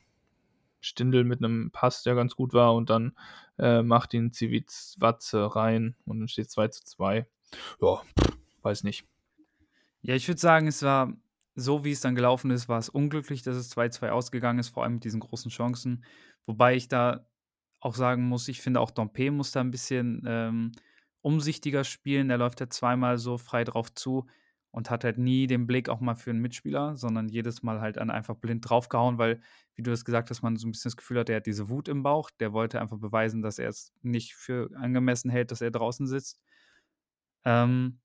[0.80, 3.14] Stindel mit einem Pass, der ganz gut war, und dann
[3.58, 7.26] äh, macht ihn Zivitz Watze rein und dann steht 2 zu 2.
[7.80, 8.02] Ja,
[8.62, 9.06] weiß nicht.
[10.02, 11.12] Ja, ich würde sagen, es war
[11.54, 14.82] so, wie es dann gelaufen ist, war es unglücklich, dass es 2-2 ausgegangen ist, vor
[14.82, 16.04] allem mit diesen großen Chancen.
[16.46, 17.28] Wobei ich da
[17.80, 20.72] auch sagen muss, ich finde auch Dompe muss da ein bisschen ähm,
[21.20, 22.30] umsichtiger spielen.
[22.30, 24.26] Er läuft ja zweimal so frei drauf zu
[24.74, 27.96] und hat halt nie den Blick auch mal für einen Mitspieler, sondern jedes Mal halt
[27.96, 29.40] dann einfach blind draufgehauen, weil,
[29.76, 31.68] wie du das gesagt hast, man so ein bisschen das Gefühl hat, er hat diese
[31.68, 32.30] Wut im Bauch.
[32.40, 36.40] Der wollte einfach beweisen, dass er es nicht für angemessen hält, dass er draußen sitzt.
[37.44, 38.00] Ähm,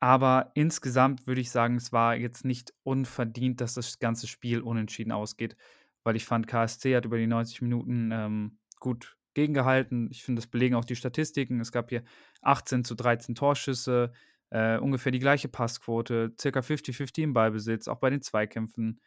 [0.00, 5.12] aber insgesamt würde ich sagen, es war jetzt nicht unverdient, dass das ganze Spiel unentschieden
[5.12, 5.56] ausgeht,
[6.02, 10.10] weil ich fand, KSC hat über die 90 Minuten ähm, gut gegengehalten.
[10.10, 11.60] Ich finde, das belegen auch die Statistiken.
[11.60, 12.02] Es gab hier
[12.40, 14.12] 18 zu 13 Torschüsse,
[14.52, 19.00] äh, ungefähr die gleiche Passquote, circa 50-50 im Ballbesitz, auch bei den Zweikämpfen.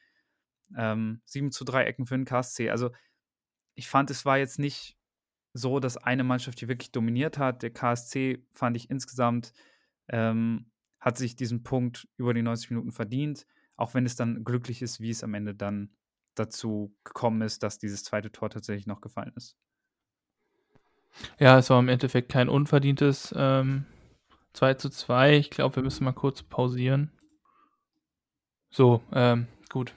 [0.76, 2.72] Ähm, 7 zu 3 Ecken für den KSC.
[2.72, 2.90] Also
[3.76, 4.98] ich fand, es war jetzt nicht
[5.54, 7.62] so, dass eine Mannschaft hier wirklich dominiert hat.
[7.62, 9.54] Der KSC fand ich insgesamt
[10.08, 14.82] ähm, hat sich diesen Punkt über die 90 Minuten verdient, auch wenn es dann glücklich
[14.82, 15.92] ist, wie es am Ende dann
[16.34, 19.56] dazu gekommen ist, dass dieses zweite Tor tatsächlich noch gefallen ist.
[21.38, 23.86] Ja, es war im Endeffekt kein unverdientes ähm,
[24.56, 25.38] 2 zu 2.
[25.38, 27.12] Ich glaube, wir müssen mal kurz pausieren.
[28.70, 29.94] So, ähm, gut.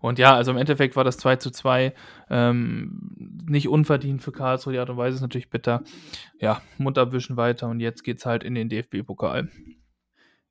[0.00, 1.94] Und ja, also im Endeffekt war das 2 zu 2
[2.30, 3.14] ähm,
[3.46, 4.74] nicht unverdient für Karlsruhe.
[4.74, 5.82] Die Art und Weise ist natürlich bitter.
[6.38, 9.50] Ja, Mund abwischen weiter und jetzt geht es halt in den DFB-Pokal.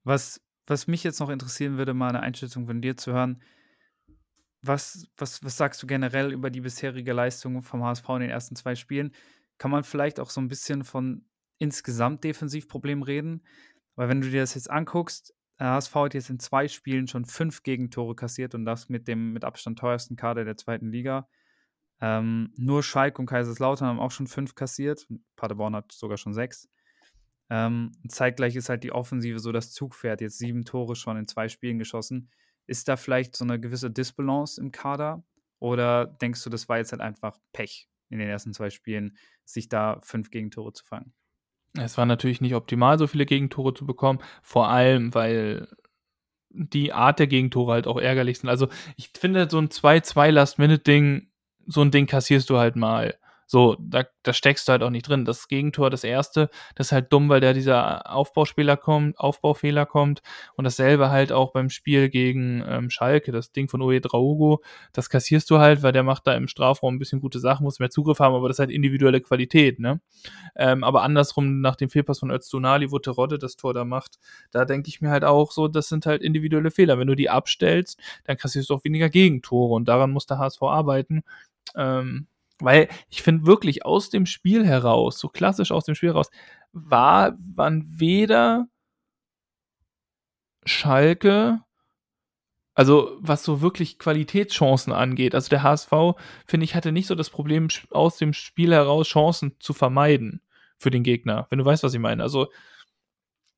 [0.04, 3.42] Was, was mich jetzt noch interessieren würde, mal eine Einschätzung von dir zu hören.
[4.64, 8.56] Was, was, was sagst du generell über die bisherige Leistung vom HSV in den ersten
[8.56, 9.12] zwei Spielen?
[9.58, 11.26] Kann man vielleicht auch so ein bisschen von
[11.62, 13.44] insgesamt Defensivproblemen reden?
[13.96, 17.62] Weil wenn du dir das jetzt anguckst, HSV hat jetzt in zwei Spielen schon fünf
[17.62, 21.30] Gegentore kassiert und das mit dem mit Abstand teuersten Kader der zweiten Liga.
[22.02, 25.06] Ähm, nur Schalke und Kaiserslautern haben auch schon fünf kassiert.
[25.36, 26.68] Paderborn hat sogar schon sechs.
[27.52, 30.22] Ähm, zeitgleich ist halt die Offensive so das Zugpferd.
[30.22, 32.32] Jetzt sieben Tore schon in zwei Spielen geschossen.
[32.66, 35.24] Ist da vielleicht so eine gewisse Disbalance im Kader?
[35.60, 39.70] Oder denkst du, das war jetzt halt einfach Pech in den ersten zwei Spielen, sich
[39.70, 41.14] da fünf Gegentore zu fangen?
[41.78, 44.20] Es war natürlich nicht optimal, so viele Gegentore zu bekommen.
[44.42, 45.68] Vor allem, weil
[46.50, 48.50] die Art der Gegentore halt auch ärgerlich sind.
[48.50, 48.68] Also
[48.98, 51.30] ich finde, so ein 2-2 Last-Minute-Ding,
[51.66, 53.16] so ein Ding kassierst du halt mal.
[53.52, 55.26] So, da, da steckst du halt auch nicht drin.
[55.26, 60.22] Das Gegentor, das erste, das ist halt dumm, weil da dieser Aufbauspieler kommt, Aufbaufehler kommt.
[60.56, 64.62] Und dasselbe halt auch beim Spiel gegen ähm, Schalke, das Ding von Oe Draugo,
[64.94, 67.80] das kassierst du halt, weil der macht da im Strafraum ein bisschen gute Sachen, muss
[67.80, 70.00] mehr Zugriff haben, aber das ist halt individuelle Qualität, ne?
[70.56, 74.18] Ähm, aber andersrum, nach dem Fehlpass von Öztunali, wo Terodde das Tor da macht,
[74.52, 76.98] da denke ich mir halt auch so, das sind halt individuelle Fehler.
[77.00, 80.62] Wenn du die abstellst, dann kassierst du auch weniger Gegentore und daran muss der HSV
[80.64, 81.24] arbeiten.
[81.76, 82.28] Ähm,
[82.62, 86.30] weil ich finde wirklich aus dem Spiel heraus, so klassisch aus dem Spiel heraus,
[86.72, 88.68] war, waren weder
[90.66, 91.62] Schalke,
[92.74, 95.36] also was so wirklich Qualitätschancen angeht.
[95.36, 95.92] Also der HSV,
[96.46, 100.42] finde ich, hatte nicht so das Problem, aus dem Spiel heraus Chancen zu vermeiden
[100.78, 102.24] für den Gegner, wenn du weißt, was ich meine.
[102.24, 102.48] Also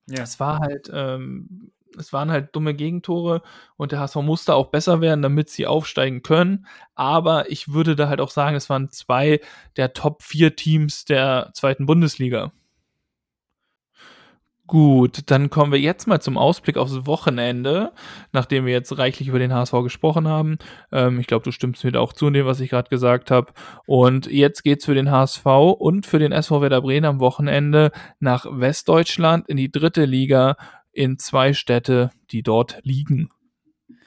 [0.07, 0.23] ja.
[0.23, 3.41] es war halt ähm, es waren halt dumme Gegentore
[3.77, 6.65] und der HSV musste auch besser werden, damit sie aufsteigen können.
[6.95, 9.39] Aber ich würde da halt auch sagen, es waren zwei
[9.77, 12.51] der Top 4 Teams der zweiten Bundesliga.
[14.65, 17.91] Gut, dann kommen wir jetzt mal zum Ausblick aufs Wochenende,
[18.31, 20.57] nachdem wir jetzt reichlich über den HSV gesprochen haben.
[20.91, 23.29] Ähm, ich glaube, du stimmst mir da auch zu in dem, was ich gerade gesagt
[23.29, 23.51] habe.
[23.85, 25.45] Und jetzt geht's für den HSV
[25.77, 27.91] und für den SV Werder Bremen am Wochenende
[28.21, 30.55] nach Westdeutschland in die dritte Liga
[30.93, 33.29] in zwei Städte, die dort liegen.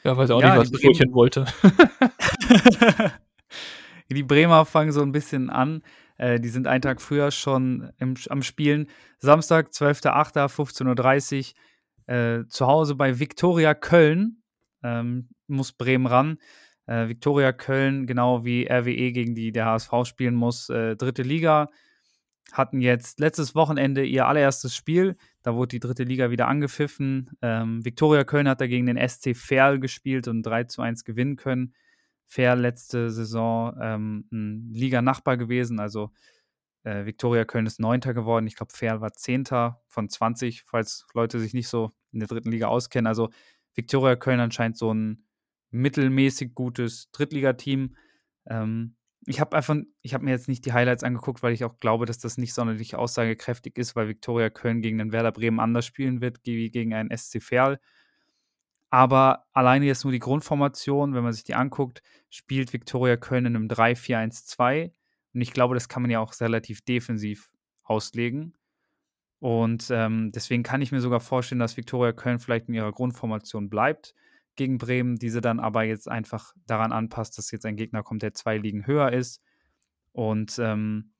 [0.04, 1.46] Ja, weiß auch ja, nicht, was ich wollte.
[4.10, 5.82] die Bremer fangen so ein bisschen an.
[6.16, 8.88] Äh, die sind einen Tag früher schon im, am Spielen.
[9.18, 11.54] Samstag, 12.08., 15.30
[12.08, 14.42] Uhr, äh, zu Hause bei Viktoria Köln.
[14.82, 16.38] Ähm, muss Bremen ran.
[16.86, 21.68] Äh, Viktoria Köln, genau wie RWE gegen die der HSV spielen muss, äh, dritte Liga.
[22.52, 25.16] Hatten jetzt letztes Wochenende ihr allererstes Spiel.
[25.46, 27.30] Da wurde die dritte Liga wieder angepfiffen.
[27.40, 31.72] Ähm, Viktoria Köln hat dagegen den SC Verl gespielt und 3 zu 1 gewinnen können.
[32.24, 35.78] Fair letzte Saison ähm, ein Liga-Nachbar gewesen.
[35.78, 36.10] Also
[36.82, 38.48] äh, Viktoria Köln ist Neunter geworden.
[38.48, 42.50] Ich glaube, Fair war Zehnter von 20, falls Leute sich nicht so in der dritten
[42.50, 43.06] Liga auskennen.
[43.06, 43.30] Also
[43.74, 45.28] Viktoria Köln anscheinend so ein
[45.70, 47.94] mittelmäßig gutes Drittligateam.
[48.48, 51.78] Ähm, ich habe einfach, ich habe mir jetzt nicht die Highlights angeguckt, weil ich auch
[51.78, 55.86] glaube, dass das nicht sonderlich aussagekräftig ist, weil Viktoria Köln gegen den Werder Bremen anders
[55.86, 57.78] spielen wird, wie gegen einen SC Verl.
[58.90, 63.56] Aber alleine jetzt nur die Grundformation, wenn man sich die anguckt, spielt Viktoria Köln in
[63.56, 64.92] einem 3-4-1-2.
[65.34, 67.50] Und ich glaube, das kann man ja auch relativ defensiv
[67.82, 68.54] auslegen.
[69.40, 73.68] Und ähm, deswegen kann ich mir sogar vorstellen, dass Viktoria Köln vielleicht in ihrer Grundformation
[73.68, 74.14] bleibt
[74.56, 78.34] gegen Bremen, diese dann aber jetzt einfach daran anpasst, dass jetzt ein Gegner kommt, der
[78.34, 79.42] zwei Ligen höher ist.
[80.12, 81.12] Und ähm,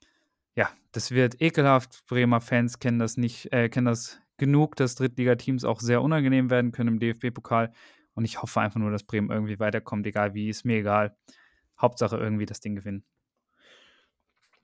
[0.55, 2.05] ja, das wird ekelhaft.
[2.07, 6.72] Bremer Fans kennen das nicht, äh, kennen das genug, dass Drittligateams auch sehr unangenehm werden
[6.72, 7.72] können im DFB-Pokal.
[8.14, 11.14] Und ich hoffe einfach nur, dass Bremen irgendwie weiterkommt, egal wie, ist mir egal.
[11.78, 13.05] Hauptsache irgendwie das Ding gewinnen.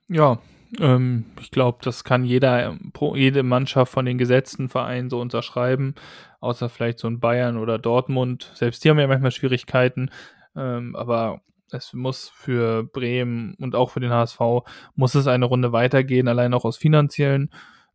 [0.07, 0.41] Ja,
[0.79, 2.77] ähm, ich glaube, das kann jeder,
[3.15, 5.95] jede Mannschaft von den gesetzten Vereinen so unterschreiben,
[6.39, 8.51] außer vielleicht so ein Bayern oder Dortmund.
[8.53, 10.09] Selbst die haben ja manchmal Schwierigkeiten,
[10.55, 14.39] ähm, aber es muss für Bremen und auch für den HSV
[14.95, 17.49] muss es eine Runde weitergehen, allein auch aus finanziellen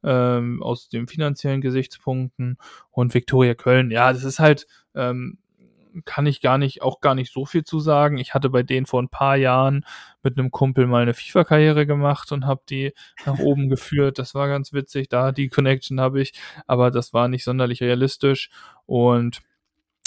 [0.05, 2.59] ähm, aus den finanziellen Gesichtspunkten.
[2.91, 5.39] Und Viktoria Köln, ja, das ist halt, ähm,
[6.05, 8.19] kann ich gar nicht, auch gar nicht so viel zu sagen.
[8.19, 9.85] Ich hatte bei denen vor ein paar Jahren
[10.23, 12.93] mit einem Kumpel mal eine FIFA-Karriere gemacht und habe die
[13.27, 14.19] nach oben geführt.
[14.19, 15.09] Das war ganz witzig.
[15.09, 16.33] Da die Connection habe ich,
[16.67, 18.51] aber das war nicht sonderlich realistisch.
[18.87, 19.43] Und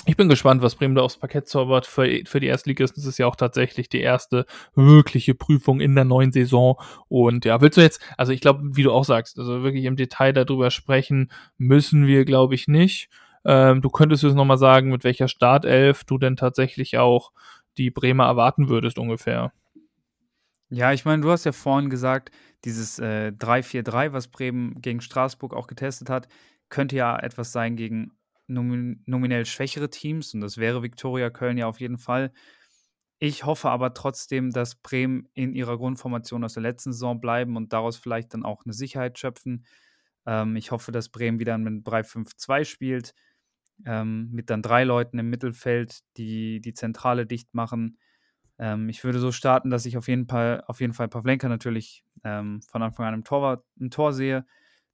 [0.05, 1.85] ich bin gespannt, was Bremen da aufs Parkett zaubert.
[1.85, 6.05] Für, für die Erstligisten ist es ja auch tatsächlich die erste wirkliche Prüfung in der
[6.05, 6.81] neuen Saison.
[7.07, 9.95] Und ja, willst du jetzt, also ich glaube, wie du auch sagst, also wirklich im
[9.95, 13.09] Detail darüber sprechen müssen wir, glaube ich, nicht.
[13.45, 17.31] Ähm, du könntest jetzt nochmal sagen, mit welcher Startelf du denn tatsächlich auch
[17.77, 19.53] die Bremer erwarten würdest ungefähr.
[20.69, 22.31] Ja, ich meine, du hast ja vorhin gesagt,
[22.63, 26.27] dieses äh, 3-4-3, was Bremen gegen Straßburg auch getestet hat,
[26.69, 28.13] könnte ja etwas sein gegen
[28.47, 32.31] nominell schwächere Teams und das wäre Viktoria Köln ja auf jeden Fall.
[33.19, 37.71] Ich hoffe aber trotzdem, dass Bremen in ihrer Grundformation aus der letzten Saison bleiben und
[37.71, 39.65] daraus vielleicht dann auch eine Sicherheit schöpfen.
[40.25, 43.13] Ähm, ich hoffe, dass Bremen wieder mit 3-5-2 spielt,
[43.85, 47.97] ähm, mit dann drei Leuten im Mittelfeld, die die Zentrale dicht machen.
[48.57, 52.03] Ähm, ich würde so starten, dass ich auf jeden Fall, auf jeden Fall Pavlenka natürlich
[52.23, 54.45] ähm, von Anfang an im Tor, im Tor sehe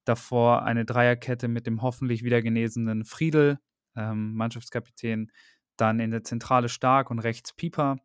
[0.07, 3.59] Davor eine Dreierkette mit dem hoffentlich wieder genesenen Friedel,
[3.97, 5.33] ähm, Mannschaftskapitän.
[5.75, 7.97] Dann in der Zentrale Stark und rechts Pieper.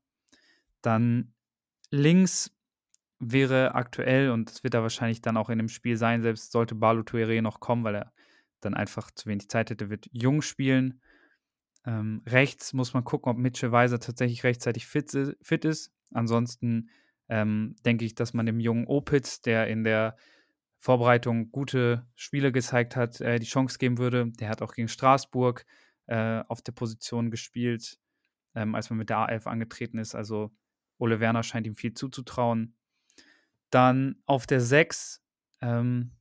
[0.81, 1.33] Dann
[1.91, 2.51] links
[3.21, 6.75] wäre aktuell, und das wird er wahrscheinlich dann auch in dem Spiel sein, selbst sollte
[6.75, 8.13] Balu Tuere noch kommen, weil er
[8.65, 11.01] dann einfach zu wenig Zeit hätte, wird Jung spielen.
[11.85, 15.93] Ähm, rechts muss man gucken, ob Mitchell Weiser tatsächlich rechtzeitig fit, fit ist.
[16.13, 16.91] Ansonsten
[17.29, 20.17] ähm, denke ich, dass man dem jungen Opitz, der in der
[20.79, 24.31] Vorbereitung gute Spiele gezeigt hat, äh, die Chance geben würde.
[24.41, 25.65] Der hat auch gegen Straßburg
[26.07, 27.99] äh, auf der Position gespielt,
[28.55, 30.15] ähm, als man mit der A11 angetreten ist.
[30.15, 30.53] Also
[30.99, 32.77] Ole Werner scheint ihm viel zuzutrauen.
[33.71, 35.23] Dann auf der 6
[35.63, 36.13] ähm,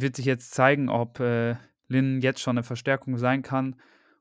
[0.00, 1.56] wird sich jetzt zeigen, ob äh,
[1.88, 3.76] Lin jetzt schon eine Verstärkung sein kann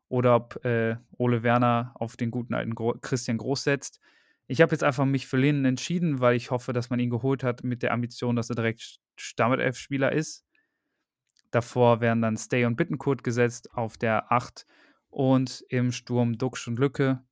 [0.07, 3.99] oder ob äh, Ole Werner auf den guten alten Gro Christian Groß setzt.
[4.47, 7.43] Ich habe jetzt einfach mich für Lehnen entschieden, weil ich hoffe, dass man ihn geholt
[7.43, 10.45] hat mit der Ambition, dass er direkt Stammelf-Spieler ist.
[11.51, 14.67] Davor werden dann Stay und Bittenkurt gesetzt auf der 8
[15.09, 17.23] und im Sturm Duxch und Lücke.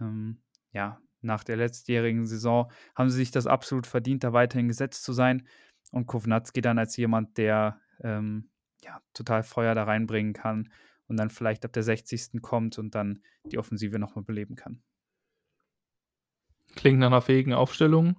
[0.00, 0.42] Ähm,
[0.72, 5.12] ja, nach der letztjährigen Saison haben sie sich das absolut verdient, da weiterhin gesetzt zu
[5.12, 5.46] sein.
[5.90, 8.50] Und Kovnatski dann als jemand, der ähm,
[8.82, 10.70] ja, total Feuer da reinbringen kann
[11.06, 12.40] und dann vielleicht ab der 60.
[12.40, 14.82] kommt und dann die Offensive nochmal beleben kann.
[16.76, 18.16] Klingt nach einer fähigen Aufstellung.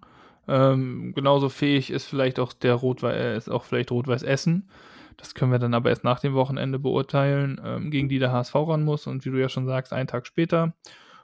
[0.48, 4.70] Ähm, genauso fähig ist vielleicht auch der Rot äh, ist auch vielleicht Rot-Weiß Essen.
[5.18, 8.56] Das können wir dann aber erst nach dem Wochenende beurteilen, ähm, gegen die der HSV
[8.56, 9.08] ran muss.
[9.08, 10.74] Und wie du ja schon sagst, einen Tag später.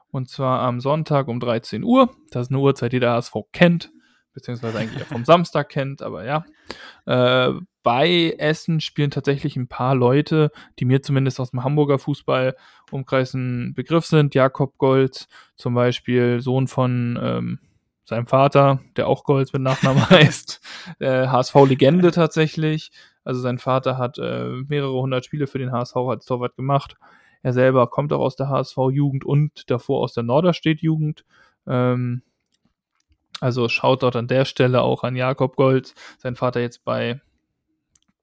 [0.10, 2.16] Und zwar am Sonntag um 13 Uhr.
[2.32, 3.92] Das ist eine Uhrzeit, die der HSV kennt
[4.38, 6.46] beziehungsweise eigentlich auch vom Samstag kennt, aber ja.
[7.08, 13.34] Äh, bei Essen spielen tatsächlich ein paar Leute, die mir zumindest aus dem Hamburger Fußballumkreis
[13.34, 14.36] ein Begriff sind.
[14.36, 17.60] Jakob Golz, zum Beispiel Sohn von ähm,
[18.04, 20.62] seinem Vater, der auch Golz mit Nachnamen heißt.
[21.00, 22.92] Äh, HSV-Legende tatsächlich.
[23.24, 26.96] Also sein Vater hat äh, mehrere hundert Spiele für den HSV als Torwart gemacht.
[27.42, 31.26] Er selber kommt auch aus der HSV-Jugend und davor aus der Norderstedt-Jugend.
[31.66, 32.22] Ähm,
[33.40, 37.22] also schaut dort an der Stelle auch an Jakob Gold, sein Vater jetzt bei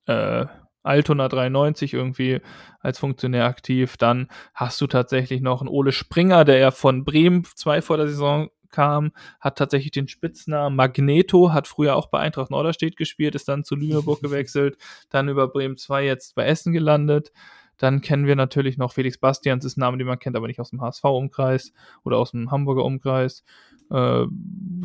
[0.06, 0.46] äh,
[0.82, 2.40] Altona 93 irgendwie
[2.80, 3.96] als Funktionär aktiv.
[3.96, 8.08] Dann hast du tatsächlich noch einen Ole Springer, der ja von Bremen zwei vor der
[8.08, 13.48] Saison kam, hat tatsächlich den Spitznamen Magneto, hat früher auch bei Eintracht Norderstedt gespielt, ist
[13.48, 14.76] dann zu Lüneburg gewechselt,
[15.10, 17.32] dann über Bremen 2 jetzt bei Essen gelandet.
[17.78, 20.60] Dann kennen wir natürlich noch Felix Bastians, ist ein Name, den man kennt, aber nicht
[20.60, 21.72] aus dem HSV-Umkreis
[22.04, 23.44] oder aus dem Hamburger Umkreis.
[23.90, 24.26] Äh,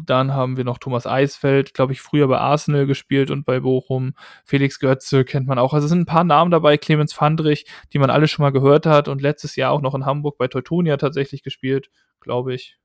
[0.06, 4.14] dann haben wir noch Thomas Eisfeld, glaube ich, früher bei Arsenal gespielt und bei Bochum.
[4.46, 5.74] Felix Götze kennt man auch.
[5.74, 8.86] Also es sind ein paar Namen dabei, Clemens Fandrich, die man alle schon mal gehört
[8.86, 12.78] hat und letztes Jahr auch noch in Hamburg bei Teutonia tatsächlich gespielt, glaube ich.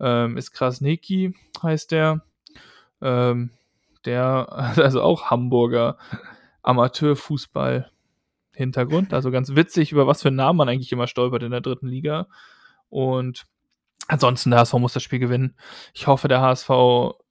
[0.00, 2.22] Ähm, ist Krasniki, heißt der.
[3.00, 3.50] Ähm,
[4.04, 4.46] der,
[4.78, 5.98] also auch Hamburger
[6.62, 7.90] Amateurfußball
[8.54, 9.12] Hintergrund.
[9.12, 11.88] Also ganz witzig, über was für einen Namen man eigentlich immer stolpert in der dritten
[11.88, 12.28] Liga.
[12.88, 13.46] Und
[14.08, 15.56] ansonsten, der HSV muss das Spiel gewinnen.
[15.94, 16.70] Ich hoffe, der HSV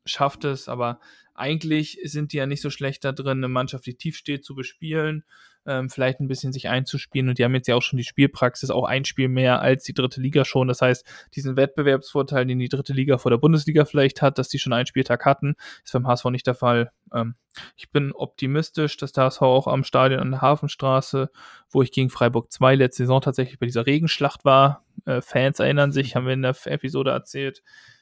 [0.05, 0.99] schafft es, aber
[1.33, 4.55] eigentlich sind die ja nicht so schlecht da drin, eine Mannschaft, die tief steht, zu
[4.55, 5.23] bespielen
[5.65, 7.29] ähm, vielleicht ein bisschen sich einzuspielen.
[7.29, 9.93] Und die haben jetzt ja auch schon die Spielpraxis, auch ein Spiel mehr als die
[9.93, 10.67] dritte Liga schon.
[10.67, 11.05] Das heißt,
[11.35, 14.87] diesen Wettbewerbsvorteil, den die dritte Liga vor der Bundesliga vielleicht hat, dass die schon einen
[14.87, 16.91] Spieltag hatten, ist beim HSV nicht der Fall.
[17.13, 17.35] Ähm,
[17.75, 21.29] ich bin optimistisch, dass der HSV auch am Stadion an der Hafenstraße,
[21.69, 25.91] wo ich gegen Freiburg 2 letzte Saison tatsächlich bei dieser Regenschlacht war, äh, Fans erinnern
[25.91, 27.61] sich, haben wir in der Episode erzählt,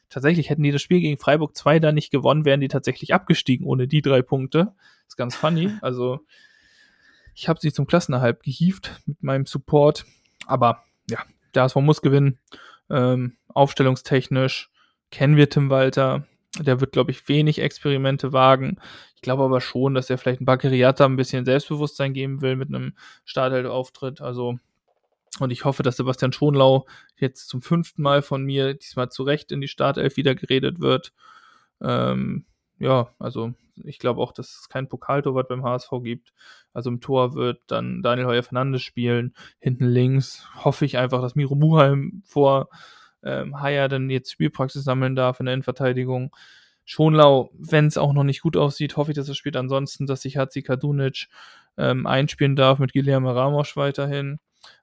[0.10, 3.66] tatsächlich hätten die das Spiel gegen Freiburg 2 da nicht gewonnen, wären die tatsächlich abgestiegen
[3.66, 4.74] ohne die drei Punkte.
[5.07, 5.72] ist ganz funny.
[5.82, 6.20] Also
[7.39, 10.05] ich habe sie zum Klassenerhalt gehievt mit meinem Support.
[10.45, 11.19] Aber ja,
[11.55, 12.37] der HSV muss gewinnen.
[12.89, 14.69] Ähm, aufstellungstechnisch
[15.09, 16.27] kennen wir Tim Walter.
[16.59, 18.77] Der wird, glaube ich, wenig Experimente wagen.
[19.15, 22.67] Ich glaube aber schon, dass er vielleicht ein Bakeriata ein bisschen Selbstbewusstsein geben will mit
[22.67, 24.19] einem Startelf-Auftritt.
[24.19, 24.59] Also,
[25.39, 29.61] und ich hoffe, dass Sebastian Schonlau jetzt zum fünften Mal von mir diesmal zurecht in
[29.61, 31.13] die Startelf wieder geredet wird.
[31.81, 32.43] Ähm,
[32.80, 33.53] ja, also
[33.84, 36.34] ich glaube auch, dass es kein Pokaltorwart beim HSV gibt.
[36.73, 39.34] Also im Tor wird dann Daniel Heuer Fernandes spielen.
[39.59, 42.69] Hinten links hoffe ich einfach, dass Miro Muheim vor
[43.23, 46.36] ähm, Haya dann jetzt Spielpraxis sammeln darf in der Innenverteidigung.
[46.86, 49.55] Schonlau, wenn es auch noch nicht gut aussieht, hoffe ich, dass er spielt.
[49.55, 51.27] Ansonsten, dass sich Hatzi Kadunic
[51.77, 54.39] ähm, einspielen darf mit Guillermo Ramos weiterhin.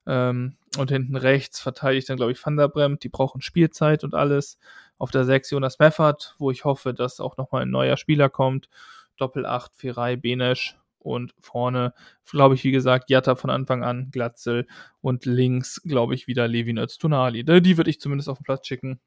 [0.07, 3.03] Ähm, und hinten rechts verteidigt dann, glaube ich, Van der Bremt.
[3.03, 4.59] Die brauchen Spielzeit und alles.
[4.99, 8.69] Auf der 6 Jonas Meffert, wo ich hoffe, dass auch nochmal ein neuer Spieler kommt.
[9.17, 11.95] Doppel 8, Firai, Benesch und vorne,
[12.31, 14.67] glaube ich, wie gesagt, Jatta von Anfang an, Glatzel
[15.01, 17.45] und links, glaube ich, wieder Levin Öztunali.
[17.45, 19.01] Die würde ich zumindest auf den Platz schicken,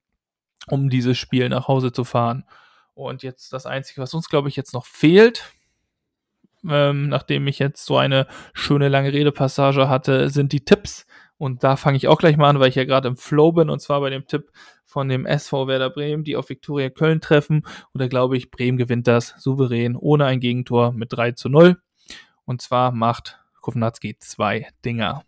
[0.68, 2.46] um dieses Spiel nach Hause zu fahren.
[2.94, 5.54] Und jetzt das Einzige, was uns, glaube ich, jetzt noch fehlt,
[6.68, 11.06] ähm, nachdem ich jetzt so eine schöne lange Redepassage hatte, sind die Tipps.
[11.40, 13.70] Und da fange ich auch gleich mal an, weil ich ja gerade im Flow bin
[13.70, 14.52] und zwar bei dem Tipp
[14.84, 17.64] von dem SV Werder Bremen, die auf Viktoria Köln treffen.
[17.94, 21.82] Und da glaube ich, Bremen gewinnt das souverän ohne ein Gegentor mit 3 zu 0.
[22.44, 25.24] Und zwar macht Kovnatski zwei Dinger.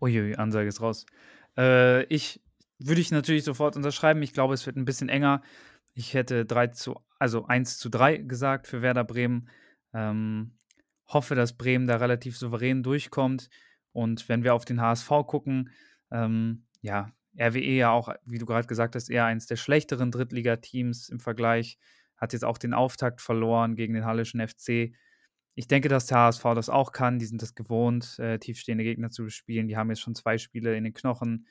[0.00, 1.04] Uiui, Ansage ist raus.
[1.58, 2.40] Äh, ich
[2.78, 4.22] würde ich natürlich sofort unterschreiben.
[4.22, 5.42] Ich glaube, es wird ein bisschen enger.
[5.92, 9.50] Ich hätte 3 zu, also 1 zu 3 gesagt für Werder Bremen.
[9.92, 10.52] Ähm,
[11.06, 13.50] hoffe, dass Bremen da relativ souverän durchkommt.
[13.92, 15.70] Und wenn wir auf den HSV gucken,
[16.10, 21.08] ähm, ja, RWE ja auch, wie du gerade gesagt hast, eher eines der schlechteren Drittligateams
[21.08, 21.78] im Vergleich,
[22.16, 24.92] hat jetzt auch den Auftakt verloren gegen den Hallischen FC.
[25.54, 27.18] Ich denke, dass der HSV das auch kann.
[27.18, 29.68] Die sind das gewohnt, äh, tiefstehende Gegner zu bespielen.
[29.68, 31.46] Die haben jetzt schon zwei Spiele in den Knochen.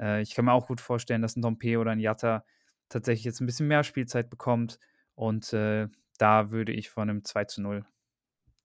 [0.00, 2.44] Äh, ich kann mir auch gut vorstellen, dass ein Dompe oder ein Jatta
[2.88, 4.78] tatsächlich jetzt ein bisschen mehr Spielzeit bekommt.
[5.14, 7.84] Und äh, da würde ich von einem 2 zu 0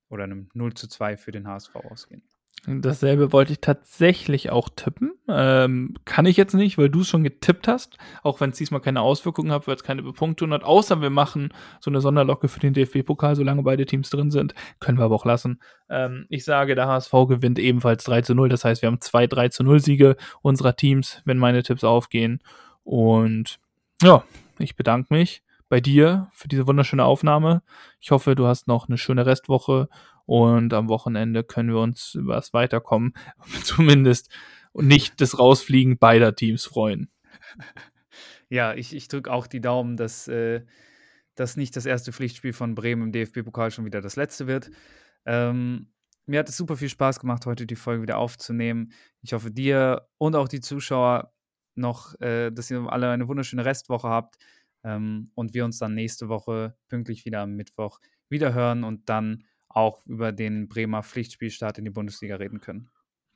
[0.10, 2.24] oder einem 0 zu 2 für den HSV ausgehen.
[2.66, 5.14] Dasselbe wollte ich tatsächlich auch tippen.
[5.30, 8.82] Ähm, kann ich jetzt nicht, weil du es schon getippt hast, auch wenn es diesmal
[8.82, 10.66] keine Auswirkungen hat, weil es keine Bepunktung hat.
[10.66, 14.54] Außer wir machen so eine Sonderlocke für den DFB-Pokal, solange beide Teams drin sind.
[14.82, 15.62] Können wir aber auch lassen.
[15.90, 18.50] Ähm, ich sage, der HSV gewinnt ebenfalls 3 zu 0.
[18.50, 22.42] Das heißt, wir haben zwei 3 zu 0 Siege unserer Teams, wenn meine Tipps aufgehen.
[22.84, 23.60] Und
[24.02, 24.24] ja,
[24.60, 27.62] ich bedanke mich bei dir für diese wunderschöne Aufnahme.
[28.02, 29.88] Ich hoffe, du hast noch eine schöne Restwoche
[30.28, 33.14] Und am Wochenende können wir uns über das Weiterkommen,
[33.64, 34.30] zumindest
[34.74, 37.10] nicht das Rausfliegen beider Teams freuen.
[38.50, 40.62] Ja, ich, ich drücke auch die Daumen, dass äh,
[41.36, 44.72] das nicht das erste Pflichtspiel von Bremen im DFB-Pokal schon wieder das letzte wird.
[45.26, 45.92] Ähm,
[46.26, 48.94] mir hat es super viel Spaß gemacht, heute die Folge wieder aufzunehmen.
[49.22, 51.34] Ich hoffe, dir und auch die Zuschauer
[51.76, 54.38] noch, äh, dass ihr alle eine wunderschöne Restwoche habt
[54.84, 58.00] ähm, und wir uns dann nächste Woche pünktlich wieder am Mittwoch
[58.30, 59.44] wieder hören und dann
[59.78, 62.90] auch über den Bremer Pflichtspielstart in die Bundesliga reden können.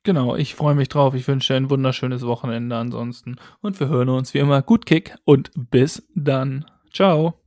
[0.04, 1.14] Genau, ich freue mich drauf.
[1.14, 4.62] Ich wünsche ein wunderschönes Wochenende ansonsten und wir hören uns wie immer.
[4.62, 6.66] Gut Kick und bis dann.
[6.92, 7.41] Ciao.